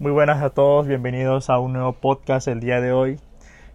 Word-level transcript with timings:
Muy 0.00 0.12
buenas 0.12 0.40
a 0.44 0.50
todos, 0.50 0.86
bienvenidos 0.86 1.50
a 1.50 1.58
un 1.58 1.72
nuevo 1.72 1.92
podcast 1.92 2.46
el 2.46 2.60
día 2.60 2.80
de 2.80 2.92
hoy. 2.92 3.18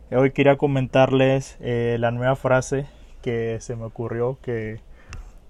Hoy 0.10 0.32
quería 0.32 0.56
comentarles 0.56 1.58
eh, 1.60 1.98
la 2.00 2.12
nueva 2.12 2.38
frase 2.38 2.86
que 3.22 3.58
se 3.60 3.76
me 3.76 3.84
ocurrió 3.84 4.38
que, 4.42 4.80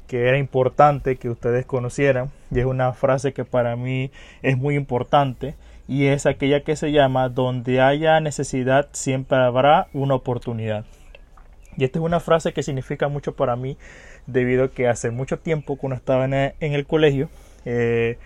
que 0.07 0.27
era 0.27 0.39
importante 0.39 1.17
que 1.17 1.29
ustedes 1.29 1.67
conocieran 1.67 2.31
y 2.49 2.59
es 2.59 2.65
una 2.65 2.91
frase 2.93 3.33
que 3.33 3.45
para 3.45 3.75
mí 3.75 4.09
es 4.41 4.57
muy 4.57 4.75
importante 4.75 5.53
y 5.87 6.07
es 6.07 6.25
aquella 6.25 6.63
que 6.63 6.75
se 6.75 6.91
llama 6.91 7.29
donde 7.29 7.79
haya 7.79 8.19
necesidad 8.19 8.89
siempre 8.93 9.37
habrá 9.37 9.89
una 9.93 10.15
oportunidad. 10.15 10.85
Y 11.77 11.83
esta 11.83 11.99
es 11.99 12.03
una 12.03 12.19
frase 12.19 12.51
que 12.51 12.63
significa 12.63 13.09
mucho 13.09 13.35
para 13.35 13.55
mí 13.55 13.77
debido 14.25 14.63
a 14.63 14.71
que 14.71 14.87
hace 14.87 15.11
mucho 15.11 15.37
tiempo 15.37 15.75
cuando 15.75 15.97
estaba 15.97 16.25
en 16.25 16.33
el, 16.59 16.87
colegio 16.87 17.29
eh, 17.63 18.17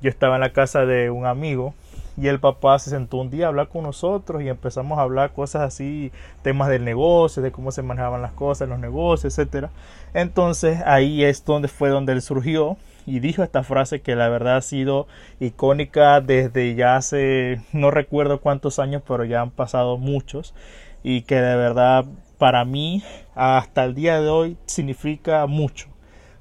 yo 0.00 0.10
estaba 0.10 0.34
en 0.34 0.40
la 0.40 0.52
casa 0.52 0.84
de 0.84 1.08
un 1.08 1.26
amigo 1.26 1.74
y 2.16 2.28
el 2.28 2.40
papá 2.40 2.78
se 2.78 2.90
sentó 2.90 3.18
un 3.18 3.30
día 3.30 3.46
a 3.46 3.48
hablar 3.48 3.68
con 3.68 3.84
nosotros 3.84 4.42
y 4.42 4.48
empezamos 4.48 4.98
a 4.98 5.02
hablar 5.02 5.32
cosas 5.32 5.62
así, 5.62 6.12
temas 6.42 6.68
del 6.68 6.84
negocio, 6.84 7.42
de 7.42 7.52
cómo 7.52 7.72
se 7.72 7.82
manejaban 7.82 8.22
las 8.22 8.32
cosas 8.32 8.68
los 8.68 8.78
negocios, 8.78 9.38
etcétera. 9.38 9.70
Entonces 10.14 10.80
ahí 10.84 11.24
es 11.24 11.44
donde 11.44 11.68
fue 11.68 11.88
donde 11.88 12.12
él 12.12 12.22
surgió 12.22 12.76
y 13.06 13.20
dijo 13.20 13.42
esta 13.42 13.62
frase 13.62 14.00
que 14.00 14.14
la 14.14 14.28
verdad 14.28 14.58
ha 14.58 14.62
sido 14.62 15.06
icónica 15.40 16.20
desde 16.20 16.74
ya 16.74 16.96
hace 16.96 17.60
no 17.72 17.90
recuerdo 17.90 18.40
cuántos 18.40 18.78
años, 18.78 19.02
pero 19.06 19.24
ya 19.24 19.40
han 19.40 19.50
pasado 19.50 19.96
muchos 19.98 20.54
y 21.02 21.22
que 21.22 21.36
de 21.36 21.56
verdad 21.56 22.04
para 22.38 22.64
mí 22.64 23.02
hasta 23.34 23.84
el 23.84 23.94
día 23.94 24.20
de 24.20 24.28
hoy 24.28 24.56
significa 24.66 25.46
mucho, 25.46 25.88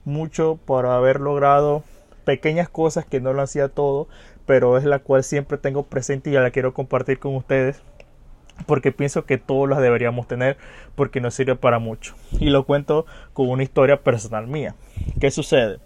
mucho 0.03 0.59
por 0.66 0.85
haber 0.85 1.19
logrado 1.19 1.83
pequeñas 2.25 2.69
cosas 2.69 3.05
que 3.05 3.19
no 3.19 3.33
lo 3.33 3.41
hacía 3.41 3.69
todo, 3.69 4.08
pero 4.51 4.77
es 4.77 4.83
la 4.83 4.99
cual 4.99 5.23
siempre 5.23 5.57
tengo 5.57 5.83
presente 5.83 6.29
y 6.29 6.33
ya 6.33 6.41
la 6.41 6.51
quiero 6.51 6.73
compartir 6.73 7.19
con 7.19 7.37
ustedes 7.37 7.81
porque 8.65 8.91
pienso 8.91 9.23
que 9.23 9.38
todos 9.38 9.69
las 9.69 9.80
deberíamos 9.80 10.27
tener 10.27 10.58
porque 10.95 11.21
nos 11.21 11.35
sirve 11.35 11.55
para 11.55 11.80
mucho. 11.80 12.16
Y 12.38 12.49
lo 12.49 12.66
cuento 12.66 13.05
con 13.31 13.47
una 13.47 13.63
historia 13.63 14.03
personal 14.03 14.47
mía. 14.47 14.75
¿Qué 15.21 15.31
sucede? 15.31 15.80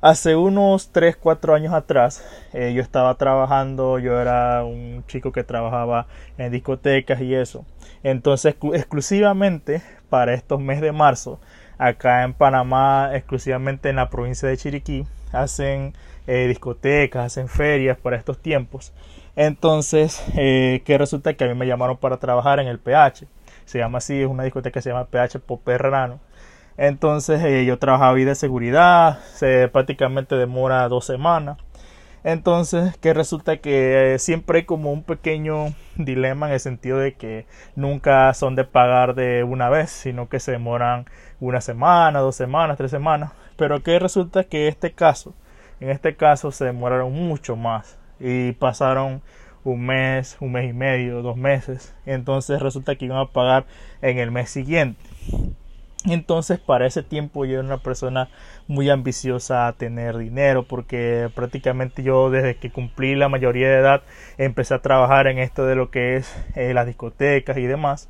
Hace 0.00 0.36
unos 0.36 0.90
3, 0.90 1.16
4 1.16 1.54
años 1.54 1.74
atrás 1.74 2.24
eh, 2.54 2.72
yo 2.74 2.80
estaba 2.80 3.14
trabajando, 3.16 3.98
yo 3.98 4.18
era 4.18 4.64
un 4.64 5.04
chico 5.06 5.30
que 5.30 5.44
trabajaba 5.44 6.06
en 6.38 6.52
discotecas 6.52 7.20
y 7.20 7.34
eso. 7.34 7.66
Entonces 8.02 8.56
exclusivamente 8.72 9.82
para 10.08 10.32
estos 10.32 10.62
meses 10.62 10.80
de 10.80 10.92
marzo, 10.92 11.40
acá 11.76 12.24
en 12.24 12.32
Panamá, 12.32 13.10
exclusivamente 13.12 13.90
en 13.90 13.96
la 13.96 14.08
provincia 14.08 14.48
de 14.48 14.56
Chiriquí, 14.56 15.04
hacen 15.32 15.94
eh, 16.26 16.46
discotecas, 16.48 17.26
hacen 17.26 17.48
ferias 17.48 17.98
para 17.98 18.16
estos 18.16 18.38
tiempos. 18.38 18.92
Entonces, 19.36 20.24
eh, 20.36 20.82
que 20.84 20.98
resulta 20.98 21.34
que 21.34 21.44
a 21.44 21.48
mí 21.48 21.54
me 21.54 21.66
llamaron 21.66 21.98
para 21.98 22.18
trabajar 22.18 22.58
en 22.58 22.68
el 22.68 22.78
PH. 22.78 23.26
Se 23.64 23.78
llama 23.78 23.98
así, 23.98 24.20
es 24.22 24.26
una 24.28 24.44
discoteca 24.44 24.74
que 24.74 24.82
se 24.82 24.90
llama 24.90 25.06
PH 25.06 25.40
Poperrano. 25.40 26.20
Entonces, 26.78 27.42
eh, 27.42 27.64
yo 27.64 27.78
trabajaba 27.78 28.16
ahí 28.16 28.24
de 28.24 28.34
seguridad, 28.34 29.20
se 29.34 29.68
prácticamente 29.68 30.36
demora 30.36 30.88
dos 30.88 31.06
semanas. 31.06 31.58
Entonces, 32.26 32.96
que 32.96 33.14
resulta 33.14 33.58
que 33.58 34.14
eh, 34.14 34.18
siempre 34.18 34.58
hay 34.58 34.64
como 34.64 34.92
un 34.92 35.04
pequeño 35.04 35.74
dilema 35.96 36.48
en 36.48 36.54
el 36.54 36.60
sentido 36.60 36.98
de 36.98 37.14
que 37.14 37.46
nunca 37.76 38.34
son 38.34 38.56
de 38.56 38.64
pagar 38.64 39.14
de 39.14 39.44
una 39.44 39.68
vez, 39.68 39.90
sino 39.90 40.28
que 40.28 40.40
se 40.40 40.50
demoran 40.50 41.06
una 41.38 41.60
semana, 41.60 42.18
dos 42.18 42.34
semanas, 42.34 42.78
tres 42.78 42.90
semanas. 42.90 43.30
Pero 43.56 43.80
que 43.84 44.00
resulta 44.00 44.42
que 44.42 44.66
este 44.66 44.90
caso, 44.90 45.34
en 45.78 45.90
este 45.90 46.16
caso 46.16 46.50
se 46.50 46.64
demoraron 46.64 47.12
mucho 47.12 47.54
más 47.54 47.96
y 48.18 48.50
pasaron 48.54 49.22
un 49.62 49.86
mes, 49.86 50.36
un 50.40 50.50
mes 50.50 50.68
y 50.70 50.72
medio, 50.72 51.22
dos 51.22 51.36
meses. 51.36 51.94
Entonces 52.06 52.60
resulta 52.60 52.96
que 52.96 53.04
iban 53.04 53.18
a 53.18 53.26
pagar 53.26 53.66
en 54.02 54.18
el 54.18 54.32
mes 54.32 54.50
siguiente. 54.50 55.00
Entonces 56.06 56.58
para 56.58 56.86
ese 56.86 57.02
tiempo 57.02 57.44
yo 57.44 57.54
era 57.54 57.62
una 57.62 57.78
persona 57.78 58.28
muy 58.68 58.90
ambiciosa 58.90 59.66
a 59.66 59.72
tener 59.72 60.16
dinero 60.18 60.62
porque 60.62 61.28
prácticamente 61.34 62.02
yo 62.02 62.30
desde 62.30 62.56
que 62.56 62.70
cumplí 62.70 63.14
la 63.16 63.28
mayoría 63.28 63.68
de 63.68 63.78
edad 63.78 64.02
empecé 64.38 64.74
a 64.74 64.82
trabajar 64.82 65.26
en 65.26 65.38
esto 65.38 65.66
de 65.66 65.74
lo 65.74 65.90
que 65.90 66.16
es 66.16 66.32
eh, 66.54 66.74
las 66.74 66.86
discotecas 66.86 67.56
y 67.58 67.66
demás. 67.66 68.08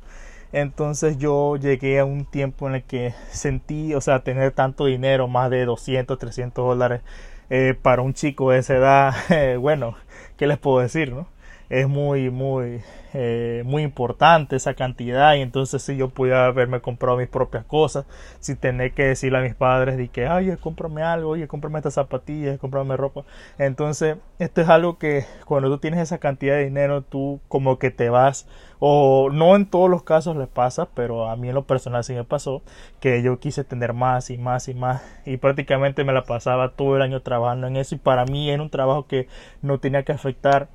Entonces 0.53 1.17
yo 1.17 1.57
llegué 1.57 1.99
a 1.99 2.05
un 2.05 2.25
tiempo 2.25 2.67
en 2.67 2.75
el 2.75 2.83
que 2.83 3.13
sentí, 3.31 3.93
o 3.93 4.01
sea, 4.01 4.19
tener 4.19 4.51
tanto 4.51 4.85
dinero, 4.85 5.27
más 5.27 5.49
de 5.49 5.65
200, 5.65 6.17
300 6.17 6.65
dólares 6.65 7.01
eh, 7.49 7.75
para 7.81 8.01
un 8.01 8.13
chico 8.13 8.51
de 8.51 8.59
esa 8.59 8.75
edad, 8.75 9.13
eh, 9.29 9.57
bueno, 9.57 9.95
¿qué 10.37 10.47
les 10.47 10.57
puedo 10.57 10.79
decir, 10.79 11.11
no? 11.13 11.27
Es 11.69 11.87
muy, 11.87 12.29
muy, 12.29 12.81
eh, 13.13 13.63
muy 13.65 13.83
importante 13.83 14.55
esa 14.55 14.73
cantidad 14.73 15.35
y 15.35 15.41
entonces 15.41 15.81
si 15.81 15.97
yo 15.97 16.09
pudiera 16.09 16.45
haberme 16.45 16.81
comprado 16.81 17.17
mis 17.17 17.27
propias 17.27 17.65
cosas 17.65 18.05
sin 18.39 18.57
tener 18.57 18.93
que 18.93 19.03
decirle 19.03 19.39
a 19.39 19.41
mis 19.41 19.55
padres 19.55 19.97
de 19.97 20.07
que, 20.07 20.27
ay, 20.27 20.55
cómprame 20.61 21.03
algo, 21.03 21.31
oye, 21.31 21.47
cómprame 21.47 21.79
estas 21.79 21.95
zapatillas, 21.95 22.59
cómprame 22.59 22.95
ropa. 22.97 23.23
Entonces, 23.57 24.17
esto 24.39 24.61
es 24.61 24.69
algo 24.69 24.97
que 24.97 25.25
cuando 25.45 25.69
tú 25.69 25.77
tienes 25.79 25.99
esa 25.99 26.19
cantidad 26.19 26.55
de 26.55 26.65
dinero, 26.65 27.01
tú 27.01 27.39
como 27.47 27.79
que 27.79 27.91
te 27.91 28.09
vas, 28.09 28.47
o 28.79 29.29
no 29.31 29.55
en 29.55 29.65
todos 29.65 29.89
los 29.89 30.03
casos 30.03 30.37
les 30.37 30.47
pasa, 30.47 30.87
pero 30.93 31.29
a 31.29 31.35
mí 31.35 31.49
en 31.49 31.55
lo 31.55 31.65
personal 31.65 32.03
sí 32.03 32.13
me 32.13 32.23
pasó, 32.23 32.61
que 32.99 33.21
yo 33.23 33.39
quise 33.39 33.63
tener 33.63 33.93
más 33.93 34.29
y 34.29 34.37
más 34.37 34.67
y 34.67 34.73
más 34.73 35.01
y 35.25 35.37
prácticamente 35.37 36.03
me 36.03 36.13
la 36.13 36.23
pasaba 36.23 36.71
todo 36.73 36.95
el 36.95 37.01
año 37.01 37.21
trabajando 37.21 37.67
en 37.67 37.77
eso 37.77 37.95
y 37.95 37.97
para 37.97 38.25
mí 38.25 38.49
era 38.49 38.61
un 38.61 38.69
trabajo 38.69 39.07
que 39.07 39.27
no 39.61 39.79
tenía 39.79 40.03
que 40.03 40.11
afectar 40.11 40.69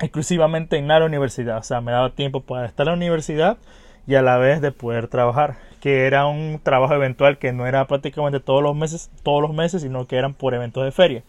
exclusivamente 0.00 0.76
en 0.76 0.88
la 0.88 1.04
universidad. 1.04 1.58
O 1.58 1.62
sea, 1.62 1.80
me 1.80 1.92
daba 1.92 2.14
tiempo 2.14 2.40
para 2.40 2.66
estar 2.66 2.86
en 2.86 2.92
la 2.92 2.96
universidad 2.96 3.58
y 4.06 4.14
a 4.14 4.22
la 4.22 4.38
vez 4.38 4.60
de 4.60 4.72
poder 4.72 5.08
trabajar. 5.08 5.58
Que 5.80 6.06
era 6.06 6.26
un 6.26 6.60
trabajo 6.62 6.94
eventual 6.94 7.38
que 7.38 7.52
no 7.52 7.66
era 7.66 7.86
prácticamente 7.86 8.40
todos 8.40 8.62
los 8.62 8.76
meses, 8.76 9.10
todos 9.22 9.42
los 9.42 9.54
meses, 9.54 9.82
sino 9.82 10.06
que 10.06 10.16
eran 10.16 10.34
por 10.34 10.54
eventos 10.54 10.84
de 10.84 10.92
feria. 10.92 11.22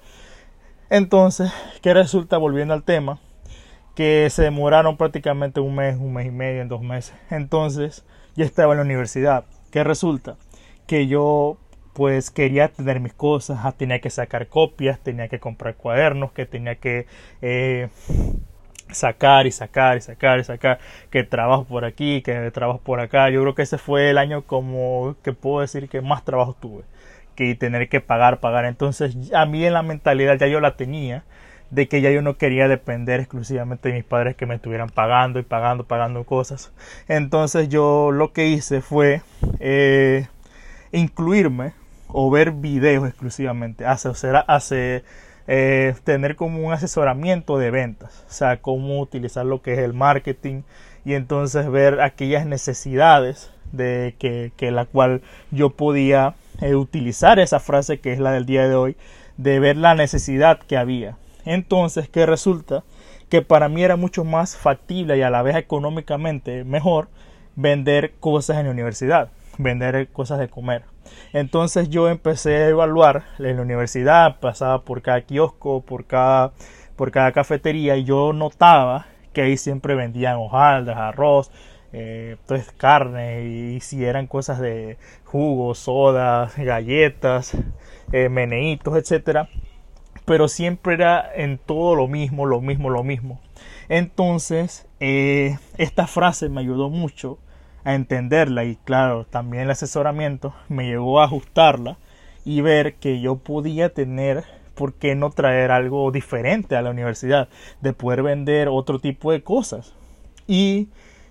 Entonces, 0.90 1.54
¿qué 1.82 1.94
resulta? 1.94 2.38
Volviendo 2.38 2.74
al 2.74 2.84
tema, 2.84 3.20
que 3.96 4.30
se 4.30 4.44
demoraron 4.44 4.98
prácticamente 4.98 5.62
un 5.62 5.76
mes, 5.76 5.98
un 5.98 6.14
mes 6.14 6.28
y 6.28 6.32
medio, 6.32 6.62
en 6.62 6.68
dos 6.68 6.82
meses. 6.82 7.16
Entonces, 7.30 8.06
yo 8.36 8.44
estaba 8.44 8.74
en 8.74 8.80
la 8.80 8.86
universidad. 8.86 9.46
¿Qué 9.72 9.84
resulta? 9.84 10.36
Que 10.88 11.08
yo 11.08 11.58
pues 11.94 12.32
quería 12.32 12.70
tener 12.70 13.00
mis 13.00 13.14
cosas, 13.14 13.78
tenía 13.78 14.00
que 14.00 14.10
sacar 14.10 14.48
copias, 14.48 15.00
tenía 15.00 15.28
que 15.28 15.40
comprar 15.40 15.76
cuadernos, 15.76 16.32
que 16.32 16.46
tenía 16.46 16.76
que 16.76 17.06
eh, 17.42 17.90
sacar 18.94 19.48
y 19.48 19.52
sacar 19.52 19.98
y 19.98 20.02
sacar 20.02 20.40
y 20.40 20.44
sacar 20.44 20.80
que 21.10 21.24
trabajo 21.24 21.66
por 21.66 21.86
aquí, 21.86 22.22
que 22.22 22.52
trabajo 22.52 22.80
por 22.80 23.00
acá. 23.00 23.30
Yo 23.30 23.42
creo 23.42 23.56
que 23.56 23.64
ese 23.64 23.78
fue 23.78 24.10
el 24.10 24.18
año 24.18 24.44
como 24.44 25.16
que 25.24 25.34
puedo 25.34 25.62
decir 25.62 25.90
que 25.90 26.02
más 26.02 26.24
trabajo 26.26 26.56
tuve 26.60 26.84
que 27.36 27.56
tener 27.56 27.90
que 27.90 28.02
pagar, 28.02 28.40
pagar. 28.40 28.66
Entonces 28.66 29.16
a 29.34 29.46
mí 29.46 29.66
en 29.66 29.74
la 29.74 29.84
mentalidad 29.84 30.38
ya 30.38 30.48
yo 30.48 30.60
la 30.60 30.76
tenía 30.76 31.24
de 31.72 31.88
que 31.88 32.02
ya 32.02 32.12
yo 32.12 32.22
no 32.22 32.38
quería 32.38 32.68
depender 32.68 33.22
exclusivamente 33.22 33.90
de 33.90 33.96
mis 33.96 34.04
padres 34.04 34.36
que 34.36 34.46
me 34.46 34.56
estuvieran 34.56 34.90
pagando 34.90 35.40
y 35.40 35.44
pagando, 35.44 35.86
pagando 35.86 36.26
cosas. 36.26 36.72
Entonces 37.08 37.70
yo 37.70 38.12
lo 38.12 38.34
que 38.34 38.48
hice 38.48 38.82
fue 38.82 39.22
eh, 39.60 40.28
incluirme 40.92 41.74
o 42.08 42.30
ver 42.30 42.52
videos 42.52 43.08
exclusivamente. 43.08 43.86
Hace, 43.86 44.10
o 44.10 44.14
sea, 44.14 44.40
hace 44.40 45.04
eh, 45.54 45.96
tener 46.06 46.38
como 46.38 46.66
un 46.66 46.72
asesoramiento 46.72 47.58
de 47.58 47.72
ventas, 47.72 48.24
o 48.30 48.32
sea, 48.32 48.62
cómo 48.62 49.02
utilizar 49.02 49.46
lo 49.46 49.62
que 49.62 49.74
es 49.74 49.80
el 49.80 49.92
marketing 49.94 50.62
y 51.04 51.14
entonces 51.16 51.70
ver 51.70 52.00
aquellas 52.00 52.46
necesidades 52.46 53.52
de 53.74 54.16
que, 54.18 54.54
que 54.56 54.72
la 54.72 54.86
cual 54.86 55.22
yo 55.52 55.72
podía 55.72 56.36
eh, 56.62 56.76
utilizar 56.76 57.38
esa 57.38 57.60
frase 57.60 58.00
que 58.00 58.14
es 58.14 58.20
la 58.20 58.32
del 58.32 58.46
día 58.46 58.66
de 58.70 58.76
hoy, 58.76 58.96
de 59.36 59.60
ver 59.60 59.76
la 59.76 59.94
necesidad 59.94 60.58
que 60.58 60.78
había. 60.78 61.18
Entonces, 61.44 62.08
¿qué 62.08 62.26
resulta? 62.26 62.86
Que 63.28 63.42
para 63.42 63.68
mí 63.68 63.84
era 63.84 63.98
mucho 63.98 64.24
más 64.24 64.56
factible 64.56 65.18
y 65.18 65.22
a 65.22 65.30
la 65.30 65.42
vez 65.42 65.58
económicamente 65.58 66.64
mejor 66.64 67.10
vender 67.58 68.14
cosas 68.22 68.56
en 68.56 68.68
la 68.68 68.72
universidad, 68.72 69.32
vender 69.62 70.10
cosas 70.10 70.40
de 70.40 70.50
comer. 70.50 70.84
Entonces 71.34 71.90
yo 71.90 72.10
empecé 72.10 72.56
a 72.58 72.70
evaluar 72.70 73.24
en 73.40 73.58
la 73.58 73.62
universidad, 73.62 74.40
pasaba 74.40 74.84
por 74.84 75.02
cada 75.02 75.22
kiosco, 75.22 75.82
por 75.82 76.06
cada, 76.06 76.54
por 76.96 77.12
cada 77.12 77.32
cafetería 77.32 77.96
y 77.98 78.04
yo 78.04 78.34
notaba 78.34 79.08
que 79.34 79.42
ahí 79.42 79.58
siempre 79.58 79.96
vendían 79.96 80.36
hojaldras, 80.38 80.98
arroz, 80.98 81.52
eh, 81.94 82.38
entonces 82.40 82.72
carne 82.78 83.44
y 83.46 83.80
si 83.82 84.04
eran 84.06 84.28
cosas 84.28 84.60
de 84.60 84.98
jugos, 85.26 85.80
sodas, 85.80 86.58
galletas, 86.58 87.58
eh, 88.12 88.30
meneitos, 88.30 88.98
etcétera, 88.98 89.50
pero 90.26 90.48
siempre 90.48 90.94
era 90.94 91.30
en 91.36 91.58
todo 91.58 91.96
lo 91.96 92.08
mismo, 92.08 92.46
lo 92.46 92.62
mismo, 92.62 92.90
lo 92.90 93.04
mismo. 93.04 93.42
Entonces, 93.90 94.88
eh, 95.00 95.58
esta 95.78 96.08
frase 96.08 96.50
me 96.50 96.62
ayudó 96.62 96.90
mucho 96.90 97.40
a 97.84 97.96
entenderla 97.96 98.64
y 98.66 98.76
claro, 98.76 99.26
también 99.26 99.64
el 99.64 99.72
asesoramiento 99.72 100.54
me 100.70 100.86
llevó 100.86 101.22
a 101.22 101.26
ajustarla 101.26 101.98
y 102.46 102.62
ver 102.62 102.96
que 102.96 103.22
yo 103.22 103.38
podía 103.38 103.94
tener 103.94 104.44
¿por 104.82 104.94
qué 104.94 105.16
no 105.16 105.30
traer 105.30 105.70
algo 105.70 106.12
diferente 106.12 106.76
a 106.76 106.82
la 106.82 106.90
universidad? 106.90 107.50
De 107.82 107.94
poder 107.94 108.24
vender 108.24 108.68
otro 108.68 108.98
tipo 108.98 109.32
de 109.32 109.44
cosas. 109.44 109.94
Y 110.48 110.90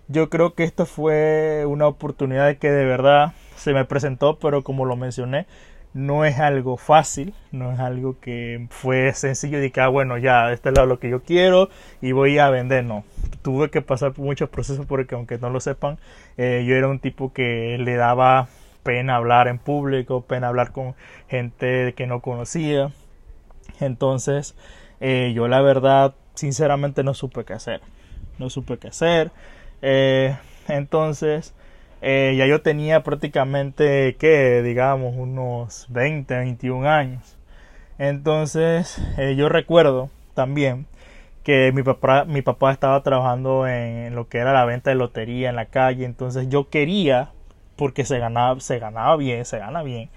yo 0.09 0.31
creo 0.31 0.55
que 0.55 0.65
esto 0.65 0.87
fue 0.87 1.65
una 1.67 1.87
oportunidad 1.87 2.57
que 2.59 2.71
de 2.71 2.85
verdad 2.85 3.33
se 3.57 3.73
me 3.73 3.85
presentó, 3.85 4.39
pero 4.39 4.63
como 4.63 4.85
lo 4.85 4.97
mencioné, 4.97 5.47
no 5.93 6.25
es 6.25 6.39
algo 6.39 6.77
fácil, 6.77 7.35
no 7.51 7.73
es 7.73 7.81
algo 7.81 8.21
que 8.21 8.67
fue 8.71 9.13
sencillo 9.13 9.59
de 9.59 9.73
ah, 9.81 9.89
bueno, 9.89 10.19
ya, 10.19 10.53
este 10.53 10.69
es 10.69 10.79
lo 10.79 10.99
que 11.01 11.11
yo 11.11 11.23
quiero 11.23 11.69
y 12.01 12.13
voy 12.13 12.39
a 12.39 12.51
vender, 12.51 12.85
no. 12.85 13.05
Tuve 13.43 13.71
que 13.71 13.83
pasar 13.83 14.13
por 14.13 14.25
muchos 14.25 14.49
procesos 14.51 14.87
porque, 14.87 15.15
aunque 15.15 15.39
no 15.39 15.51
lo 15.51 15.61
sepan, 15.61 15.99
eh, 16.37 16.65
yo 16.67 16.77
era 16.77 16.89
un 16.89 17.01
tipo 17.01 17.33
que 17.33 17.77
le 17.79 17.97
daba 17.97 18.49
pena 18.83 19.17
hablar 19.17 19.49
en 19.49 19.59
público, 19.59 20.23
pena 20.23 20.49
hablar 20.49 20.73
con 20.73 20.95
gente 21.29 21.95
que 21.95 22.07
no 22.07 22.21
conocía. 22.21 22.93
Entonces, 23.81 24.55
eh, 25.01 25.33
yo 25.35 25.49
la 25.49 25.61
verdad, 25.61 26.15
sinceramente 26.35 27.03
no 27.03 27.15
supe 27.15 27.45
qué 27.45 27.55
hacer. 27.55 27.81
No 28.39 28.51
supe 28.51 28.79
qué 28.79 28.89
hacer. 28.89 29.33
Eh, 29.83 30.37
entonces, 30.69 31.55
eh, 32.03 32.35
ya 32.37 32.47
yo 32.47 32.63
tenía 32.63 33.03
prácticamente, 33.03 34.17
que 34.17 34.63
digamos, 34.63 35.15
unos 35.17 35.87
20, 35.91 36.35
21 36.37 36.89
años. 36.89 37.37
Entonces, 37.99 38.99
eh, 39.19 39.35
yo 39.37 39.49
recuerdo 39.49 40.11
también 40.35 40.87
que 41.45 41.73
mi 41.73 41.83
papá, 41.83 42.25
mi 42.25 42.43
papá 42.43 42.73
estaba 42.73 43.03
trabajando 43.03 43.67
en 43.67 44.15
lo 44.15 44.29
que 44.29 44.39
era 44.39 44.53
la 44.53 44.65
venta 44.65 44.91
de 44.91 44.97
lotería 44.97 45.51
en 45.51 45.57
la 45.57 45.67
calle. 45.67 46.05
Entonces, 46.05 46.49
yo 46.49 46.71
quería, 46.71 47.31
porque 47.77 48.05
se 48.05 48.19
ganaba, 48.19 48.61
se 48.61 48.79
ganaba 48.79 49.17
bien, 49.17 49.45
se 49.45 49.59
gana 49.59 49.83
bien. 49.83 50.11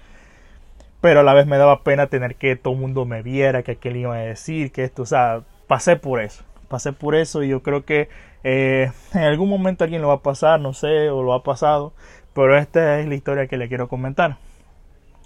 Pero 1.00 1.20
a 1.20 1.22
la 1.22 1.34
vez 1.34 1.46
me 1.46 1.58
daba 1.58 1.82
pena 1.82 2.06
tener 2.08 2.36
que 2.36 2.56
todo 2.56 2.74
el 2.74 2.80
mundo 2.80 3.04
me 3.04 3.22
viera, 3.22 3.62
que 3.62 3.72
aquel 3.72 3.96
iba 3.96 4.14
a 4.14 4.18
decir, 4.18 4.72
que 4.72 4.84
esto, 4.84 5.02
o 5.02 5.06
sea, 5.06 5.42
pasé 5.66 5.96
por 5.96 6.20
eso 6.20 6.44
pasé 6.74 6.92
por 6.92 7.14
eso 7.14 7.42
y 7.42 7.48
yo 7.48 7.62
creo 7.62 7.84
que 7.84 8.08
eh, 8.44 8.92
en 9.14 9.22
algún 9.22 9.48
momento 9.48 9.84
alguien 9.84 10.02
lo 10.02 10.08
va 10.08 10.14
a 10.14 10.22
pasar, 10.22 10.60
no 10.60 10.74
sé, 10.74 11.10
o 11.10 11.22
lo 11.22 11.32
ha 11.32 11.42
pasado, 11.42 11.94
pero 12.34 12.56
esta 12.56 13.00
es 13.00 13.08
la 13.08 13.14
historia 13.14 13.46
que 13.46 13.56
le 13.56 13.68
quiero 13.68 13.88
comentar. 13.88 14.36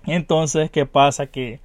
Entonces, 0.06 0.70
¿qué 0.70 0.86
pasa? 0.86 1.26
Que 1.26 1.60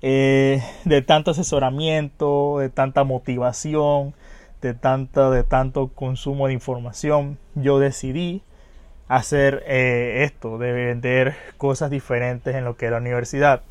eh, 0.00 0.62
de 0.84 1.02
tanto 1.02 1.32
asesoramiento, 1.32 2.58
de 2.58 2.70
tanta 2.70 3.04
motivación, 3.04 4.14
de, 4.60 4.74
tanta, 4.74 5.30
de 5.30 5.44
tanto 5.44 5.88
consumo 5.88 6.46
de 6.46 6.54
información, 6.54 7.38
yo 7.54 7.78
decidí 7.78 8.42
hacer 9.08 9.62
eh, 9.66 10.22
esto, 10.24 10.58
de 10.58 10.72
vender 10.72 11.34
cosas 11.58 11.90
diferentes 11.90 12.54
en 12.54 12.64
lo 12.64 12.76
que 12.76 12.86
era 12.86 12.96
la 12.96 13.02
universidad. 13.02 13.62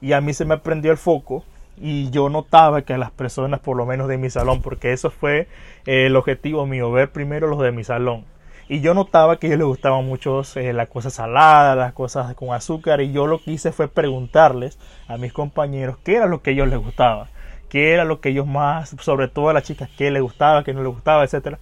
Y 0.00 0.12
a 0.12 0.20
mí 0.20 0.32
se 0.34 0.44
me 0.44 0.58
prendió 0.58 0.92
el 0.92 0.98
foco 0.98 1.44
y 1.78 2.10
yo 2.10 2.28
notaba 2.28 2.82
que 2.82 2.96
las 2.96 3.10
personas, 3.10 3.60
por 3.60 3.76
lo 3.76 3.86
menos 3.86 4.08
de 4.08 4.18
mi 4.18 4.30
salón, 4.30 4.62
porque 4.62 4.92
eso 4.92 5.10
fue 5.10 5.48
eh, 5.86 6.06
el 6.06 6.16
objetivo 6.16 6.66
mío, 6.66 6.90
ver 6.90 7.10
primero 7.10 7.48
los 7.48 7.60
de 7.60 7.72
mi 7.72 7.84
salón. 7.84 8.24
Y 8.68 8.80
yo 8.80 8.94
notaba 8.94 9.38
que 9.38 9.46
a 9.46 9.50
ellos 9.50 9.58
les 9.58 9.68
gustaban 9.68 10.06
mucho 10.06 10.42
eh, 10.56 10.72
las 10.72 10.88
cosas 10.88 11.14
saladas, 11.14 11.76
las 11.76 11.92
cosas 11.92 12.34
con 12.34 12.52
azúcar, 12.52 13.00
y 13.00 13.12
yo 13.12 13.26
lo 13.26 13.38
que 13.38 13.52
hice 13.52 13.72
fue 13.72 13.88
preguntarles 13.88 14.78
a 15.06 15.16
mis 15.18 15.32
compañeros 15.32 15.98
qué 16.02 16.16
era 16.16 16.26
lo 16.26 16.42
que 16.42 16.50
a 16.50 16.52
ellos 16.54 16.68
les 16.68 16.78
gustaba, 16.78 17.28
qué 17.68 17.92
era 17.92 18.04
lo 18.04 18.20
que 18.20 18.30
ellos 18.30 18.46
más, 18.46 18.96
sobre 19.00 19.28
todo 19.28 19.50
a 19.50 19.52
las 19.52 19.62
chicas, 19.62 19.88
qué 19.96 20.10
les 20.10 20.22
gustaba, 20.22 20.64
qué 20.64 20.72
no 20.72 20.82
les 20.82 20.92
gustaba, 20.92 21.22
etcétera. 21.24 21.58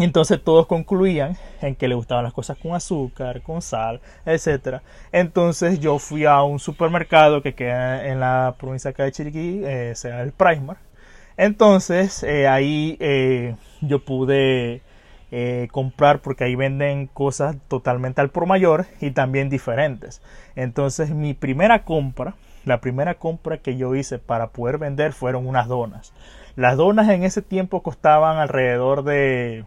Entonces 0.00 0.42
todos 0.42 0.66
concluían 0.66 1.36
en 1.60 1.76
que 1.76 1.86
le 1.86 1.94
gustaban 1.94 2.24
las 2.24 2.32
cosas 2.32 2.56
con 2.58 2.74
azúcar, 2.74 3.42
con 3.42 3.62
sal, 3.62 4.00
etc. 4.24 4.80
Entonces 5.12 5.78
yo 5.78 5.98
fui 5.98 6.24
a 6.24 6.42
un 6.42 6.58
supermercado 6.58 7.42
que 7.42 7.54
queda 7.54 8.06
en 8.06 8.20
la 8.20 8.56
provincia 8.58 8.92
de 8.92 9.12
Chiriquí, 9.12 9.62
eh, 9.64 9.92
sea 9.94 10.22
el 10.22 10.32
Primar. 10.32 10.78
Entonces 11.36 12.22
eh, 12.22 12.48
ahí 12.48 12.96
eh, 13.00 13.56
yo 13.80 14.04
pude 14.04 14.82
eh, 15.32 15.68
comprar 15.70 16.22
porque 16.22 16.44
ahí 16.44 16.56
venden 16.56 17.06
cosas 17.06 17.56
totalmente 17.68 18.20
al 18.20 18.30
por 18.30 18.46
mayor 18.46 18.86
y 19.00 19.12
también 19.12 19.48
diferentes. 19.48 20.22
Entonces 20.56 21.10
mi 21.10 21.34
primera 21.34 21.84
compra, 21.84 22.34
la 22.64 22.80
primera 22.80 23.14
compra 23.14 23.58
que 23.58 23.76
yo 23.76 23.94
hice 23.94 24.18
para 24.18 24.48
poder 24.48 24.78
vender 24.78 25.12
fueron 25.12 25.46
unas 25.46 25.68
donas. 25.68 26.12
Las 26.56 26.76
donas 26.76 27.08
en 27.08 27.22
ese 27.22 27.42
tiempo 27.42 27.82
costaban 27.82 28.38
alrededor 28.38 29.04
de 29.04 29.64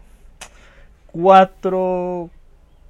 4, 1.14 2.28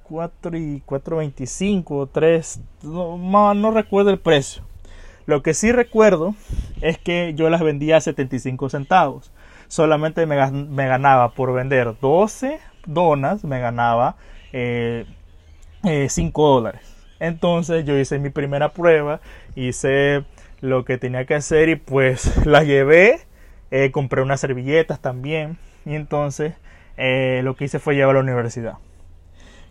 4 0.03 0.57
y 0.57 0.81
4.25 0.85 2.09
3, 2.11 2.59
no, 2.83 3.53
no 3.53 3.71
recuerdo 3.71 4.09
el 4.09 4.17
precio. 4.19 4.63
Lo 5.27 5.43
que 5.43 5.53
sí 5.53 5.71
recuerdo 5.71 6.33
es 6.81 6.97
que 6.97 7.33
yo 7.35 7.49
las 7.49 7.61
vendía 7.61 7.97
a 7.97 8.01
75 8.01 8.69
centavos. 8.69 9.31
Solamente 9.67 10.25
me, 10.25 10.35
ganaba 10.35 11.33
por 11.33 11.53
vender 11.53 11.95
12 12.01 12.59
donas, 12.87 13.43
me 13.43 13.59
ganaba 13.59 14.15
eh, 14.53 15.05
5 15.83 15.87
eh, 15.87 16.31
dólares. 16.33 16.95
Entonces 17.19 17.85
yo 17.85 17.97
hice 17.97 18.17
mi 18.17 18.29
primera 18.29 18.73
prueba, 18.73 19.21
hice 19.55 20.25
lo 20.61 20.83
que 20.83 20.97
tenía 20.97 21.25
que 21.25 21.35
hacer 21.35 21.69
y 21.69 21.75
pues 21.75 22.45
la 22.45 22.63
llevé. 22.63 23.19
Eh, 23.69 23.91
compré 23.91 24.23
unas 24.23 24.39
servilletas 24.39 24.99
también. 24.99 25.57
Y 25.85 25.93
entonces 25.93 26.55
eh, 26.97 27.41
lo 27.43 27.55
que 27.55 27.65
hice 27.65 27.79
fue 27.79 27.95
llevar 27.95 28.15
a 28.15 28.19
la 28.19 28.23
universidad. 28.23 28.77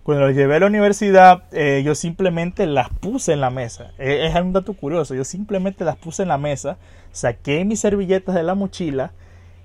Cuando 0.02 0.26
lo 0.26 0.32
llevé 0.32 0.56
a 0.56 0.60
la 0.60 0.66
universidad, 0.66 1.44
eh, 1.52 1.82
yo 1.84 1.94
simplemente 1.94 2.66
las 2.66 2.90
puse 2.90 3.32
en 3.32 3.40
la 3.40 3.50
mesa. 3.50 3.92
Eh, 3.98 4.26
es 4.26 4.34
un 4.34 4.52
dato 4.52 4.74
curioso. 4.74 5.14
Yo 5.14 5.24
simplemente 5.24 5.84
las 5.84 5.96
puse 5.96 6.22
en 6.22 6.28
la 6.28 6.36
mesa, 6.36 6.76
saqué 7.10 7.64
mis 7.64 7.80
servilletas 7.80 8.34
de 8.34 8.42
la 8.42 8.54
mochila 8.54 9.12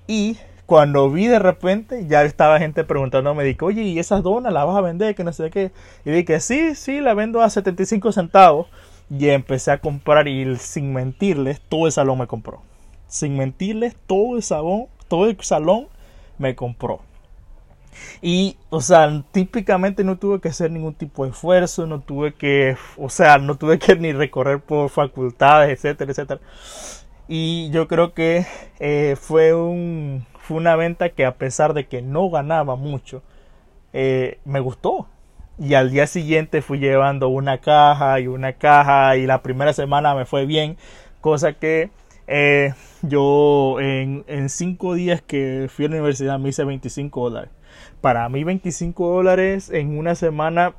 y 0.06 0.38
cuando 0.70 1.10
vi 1.10 1.26
de 1.26 1.40
repente, 1.40 2.06
ya 2.06 2.22
estaba 2.22 2.60
gente 2.60 2.84
preguntándome, 2.84 3.42
dije, 3.42 3.64
oye, 3.64 3.82
¿y 3.82 3.98
esas 3.98 4.22
donas 4.22 4.52
las 4.52 4.64
vas 4.66 4.76
a 4.76 4.80
vender? 4.80 5.16
Que 5.16 5.24
no 5.24 5.32
sé 5.32 5.50
qué. 5.50 5.72
Y 6.04 6.10
dije, 6.12 6.38
sí, 6.38 6.76
sí, 6.76 7.00
la 7.00 7.12
vendo 7.12 7.42
a 7.42 7.50
75 7.50 8.12
centavos. 8.12 8.68
Y 9.10 9.28
empecé 9.30 9.72
a 9.72 9.78
comprar 9.78 10.28
y 10.28 10.56
sin 10.58 10.92
mentirles, 10.92 11.60
todo 11.60 11.86
el 11.86 11.92
salón 11.92 12.18
me 12.18 12.28
compró. 12.28 12.62
Sin 13.08 13.36
mentirles, 13.36 13.96
todo 14.06 14.36
el 14.36 14.44
salón, 14.44 14.86
todo 15.08 15.26
el 15.26 15.36
salón 15.40 15.88
me 16.38 16.54
compró. 16.54 17.00
Y, 18.22 18.56
o 18.70 18.80
sea, 18.80 19.22
típicamente 19.32 20.04
no 20.04 20.18
tuve 20.18 20.40
que 20.40 20.48
hacer 20.48 20.70
ningún 20.70 20.94
tipo 20.94 21.24
de 21.24 21.30
esfuerzo, 21.30 21.86
no 21.86 22.00
tuve 22.00 22.34
que, 22.34 22.76
o 22.96 23.08
sea, 23.10 23.38
no 23.38 23.56
tuve 23.56 23.78
que 23.78 23.96
ni 23.96 24.12
recorrer 24.12 24.60
por 24.60 24.90
facultades, 24.90 25.70
etcétera, 25.70 26.10
etcétera. 26.10 26.40
Y 27.28 27.70
yo 27.70 27.88
creo 27.88 28.12
que 28.14 28.46
eh, 28.80 29.16
fue, 29.20 29.54
un, 29.54 30.26
fue 30.40 30.56
una 30.56 30.76
venta 30.76 31.10
que 31.10 31.24
a 31.24 31.36
pesar 31.36 31.74
de 31.74 31.86
que 31.86 32.02
no 32.02 32.28
ganaba 32.30 32.76
mucho, 32.76 33.22
eh, 33.92 34.38
me 34.44 34.60
gustó. 34.60 35.08
Y 35.58 35.74
al 35.74 35.90
día 35.90 36.06
siguiente 36.06 36.62
fui 36.62 36.78
llevando 36.78 37.28
una 37.28 37.58
caja 37.58 38.18
y 38.20 38.26
una 38.26 38.54
caja 38.54 39.16
y 39.16 39.26
la 39.26 39.42
primera 39.42 39.72
semana 39.72 40.14
me 40.14 40.24
fue 40.26 40.46
bien, 40.46 40.76
cosa 41.20 41.52
que 41.54 41.90
eh, 42.26 42.74
yo 43.02 43.78
en, 43.80 44.24
en 44.26 44.48
cinco 44.48 44.94
días 44.94 45.22
que 45.22 45.68
fui 45.70 45.84
a 45.86 45.88
la 45.88 45.96
universidad 45.96 46.38
me 46.38 46.48
hice 46.48 46.64
25 46.64 47.30
dólares 47.30 47.50
para 48.00 48.28
mí 48.28 48.44
25 48.44 49.14
dólares 49.14 49.70
en 49.70 49.98
una 49.98 50.14
semana, 50.14 50.74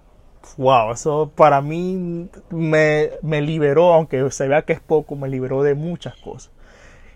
wow, 0.58 0.92
eso 0.92 1.32
para 1.36 1.62
mí 1.62 2.30
me, 2.50 3.10
me 3.22 3.42
liberó, 3.42 3.94
aunque 3.94 4.30
se 4.32 4.48
vea 4.48 4.64
que 4.64 4.74
es 4.74 4.80
poco, 4.80 5.16
me 5.16 5.30
liberó 5.30 5.64
de 5.64 5.76
muchas 5.76 6.16
cosas. 6.18 6.52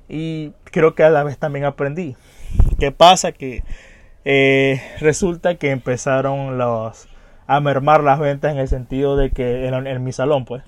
Y 0.07 0.51
creo 0.65 0.95
que 0.95 1.03
a 1.03 1.09
la 1.09 1.23
vez 1.23 1.37
también 1.37 1.65
aprendí. 1.65 2.15
¿Qué 2.79 2.91
pasa? 2.91 3.31
Que 3.31 3.63
eh, 4.23 4.81
resulta 4.99 5.55
que 5.55 5.71
empezaron 5.71 6.57
los, 6.57 7.07
a 7.47 7.59
mermar 7.59 8.03
las 8.03 8.19
ventas 8.19 8.51
en 8.51 8.59
el 8.59 8.67
sentido 8.67 9.15
de 9.17 9.31
que 9.31 9.67
en, 9.67 9.87
en 9.87 10.03
mi 10.03 10.11
salón, 10.11 10.45
pues, 10.45 10.63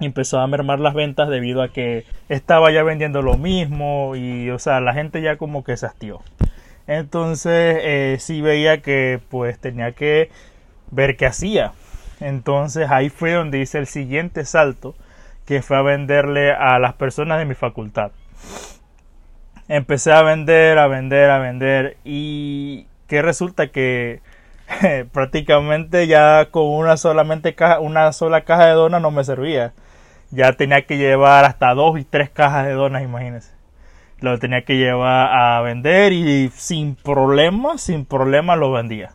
empezó 0.00 0.40
a 0.40 0.46
mermar 0.46 0.80
las 0.80 0.94
ventas 0.94 1.28
debido 1.28 1.62
a 1.62 1.68
que 1.68 2.04
estaba 2.28 2.70
ya 2.70 2.82
vendiendo 2.82 3.22
lo 3.22 3.36
mismo 3.36 4.14
y, 4.16 4.50
o 4.50 4.58
sea, 4.58 4.80
la 4.80 4.92
gente 4.92 5.22
ya 5.22 5.36
como 5.36 5.64
que 5.64 5.76
se 5.76 5.86
hastió. 5.86 6.20
Entonces 6.86 7.78
eh, 7.82 8.16
sí 8.20 8.40
veía 8.40 8.80
que 8.80 9.20
pues 9.28 9.58
tenía 9.58 9.92
que 9.92 10.30
ver 10.90 11.16
qué 11.16 11.26
hacía. 11.26 11.72
Entonces 12.20 12.90
ahí 12.90 13.10
fue 13.10 13.32
donde 13.32 13.58
hice 13.58 13.78
el 13.78 13.86
siguiente 13.86 14.44
salto, 14.44 14.94
que 15.44 15.62
fue 15.62 15.76
a 15.76 15.82
venderle 15.82 16.52
a 16.52 16.78
las 16.78 16.94
personas 16.94 17.38
de 17.38 17.44
mi 17.44 17.54
facultad. 17.54 18.12
Empecé 19.68 20.12
a 20.12 20.22
vender, 20.22 20.78
a 20.78 20.86
vender, 20.86 21.30
a 21.30 21.38
vender 21.38 21.96
y 22.04 22.86
que 23.08 23.20
resulta 23.22 23.68
que 23.68 24.20
prácticamente 25.12 26.06
ya 26.06 26.48
con 26.50 26.66
una 26.66 26.96
solamente 26.96 27.54
caja, 27.54 27.80
una 27.80 28.12
sola 28.12 28.42
caja 28.44 28.66
de 28.66 28.72
donas 28.72 29.02
no 29.02 29.10
me 29.10 29.24
servía. 29.24 29.72
Ya 30.30 30.52
tenía 30.52 30.86
que 30.86 30.98
llevar 30.98 31.44
hasta 31.44 31.74
dos 31.74 31.98
y 31.98 32.04
tres 32.04 32.30
cajas 32.30 32.66
de 32.66 32.72
donas, 32.72 33.02
imagínense 33.02 33.55
lo 34.20 34.38
tenía 34.38 34.62
que 34.62 34.76
llevar 34.76 35.28
a 35.32 35.60
vender 35.60 36.12
y 36.12 36.50
sin 36.54 36.94
problema, 36.94 37.78
sin 37.78 38.04
problema 38.04 38.56
lo 38.56 38.72
vendía. 38.72 39.12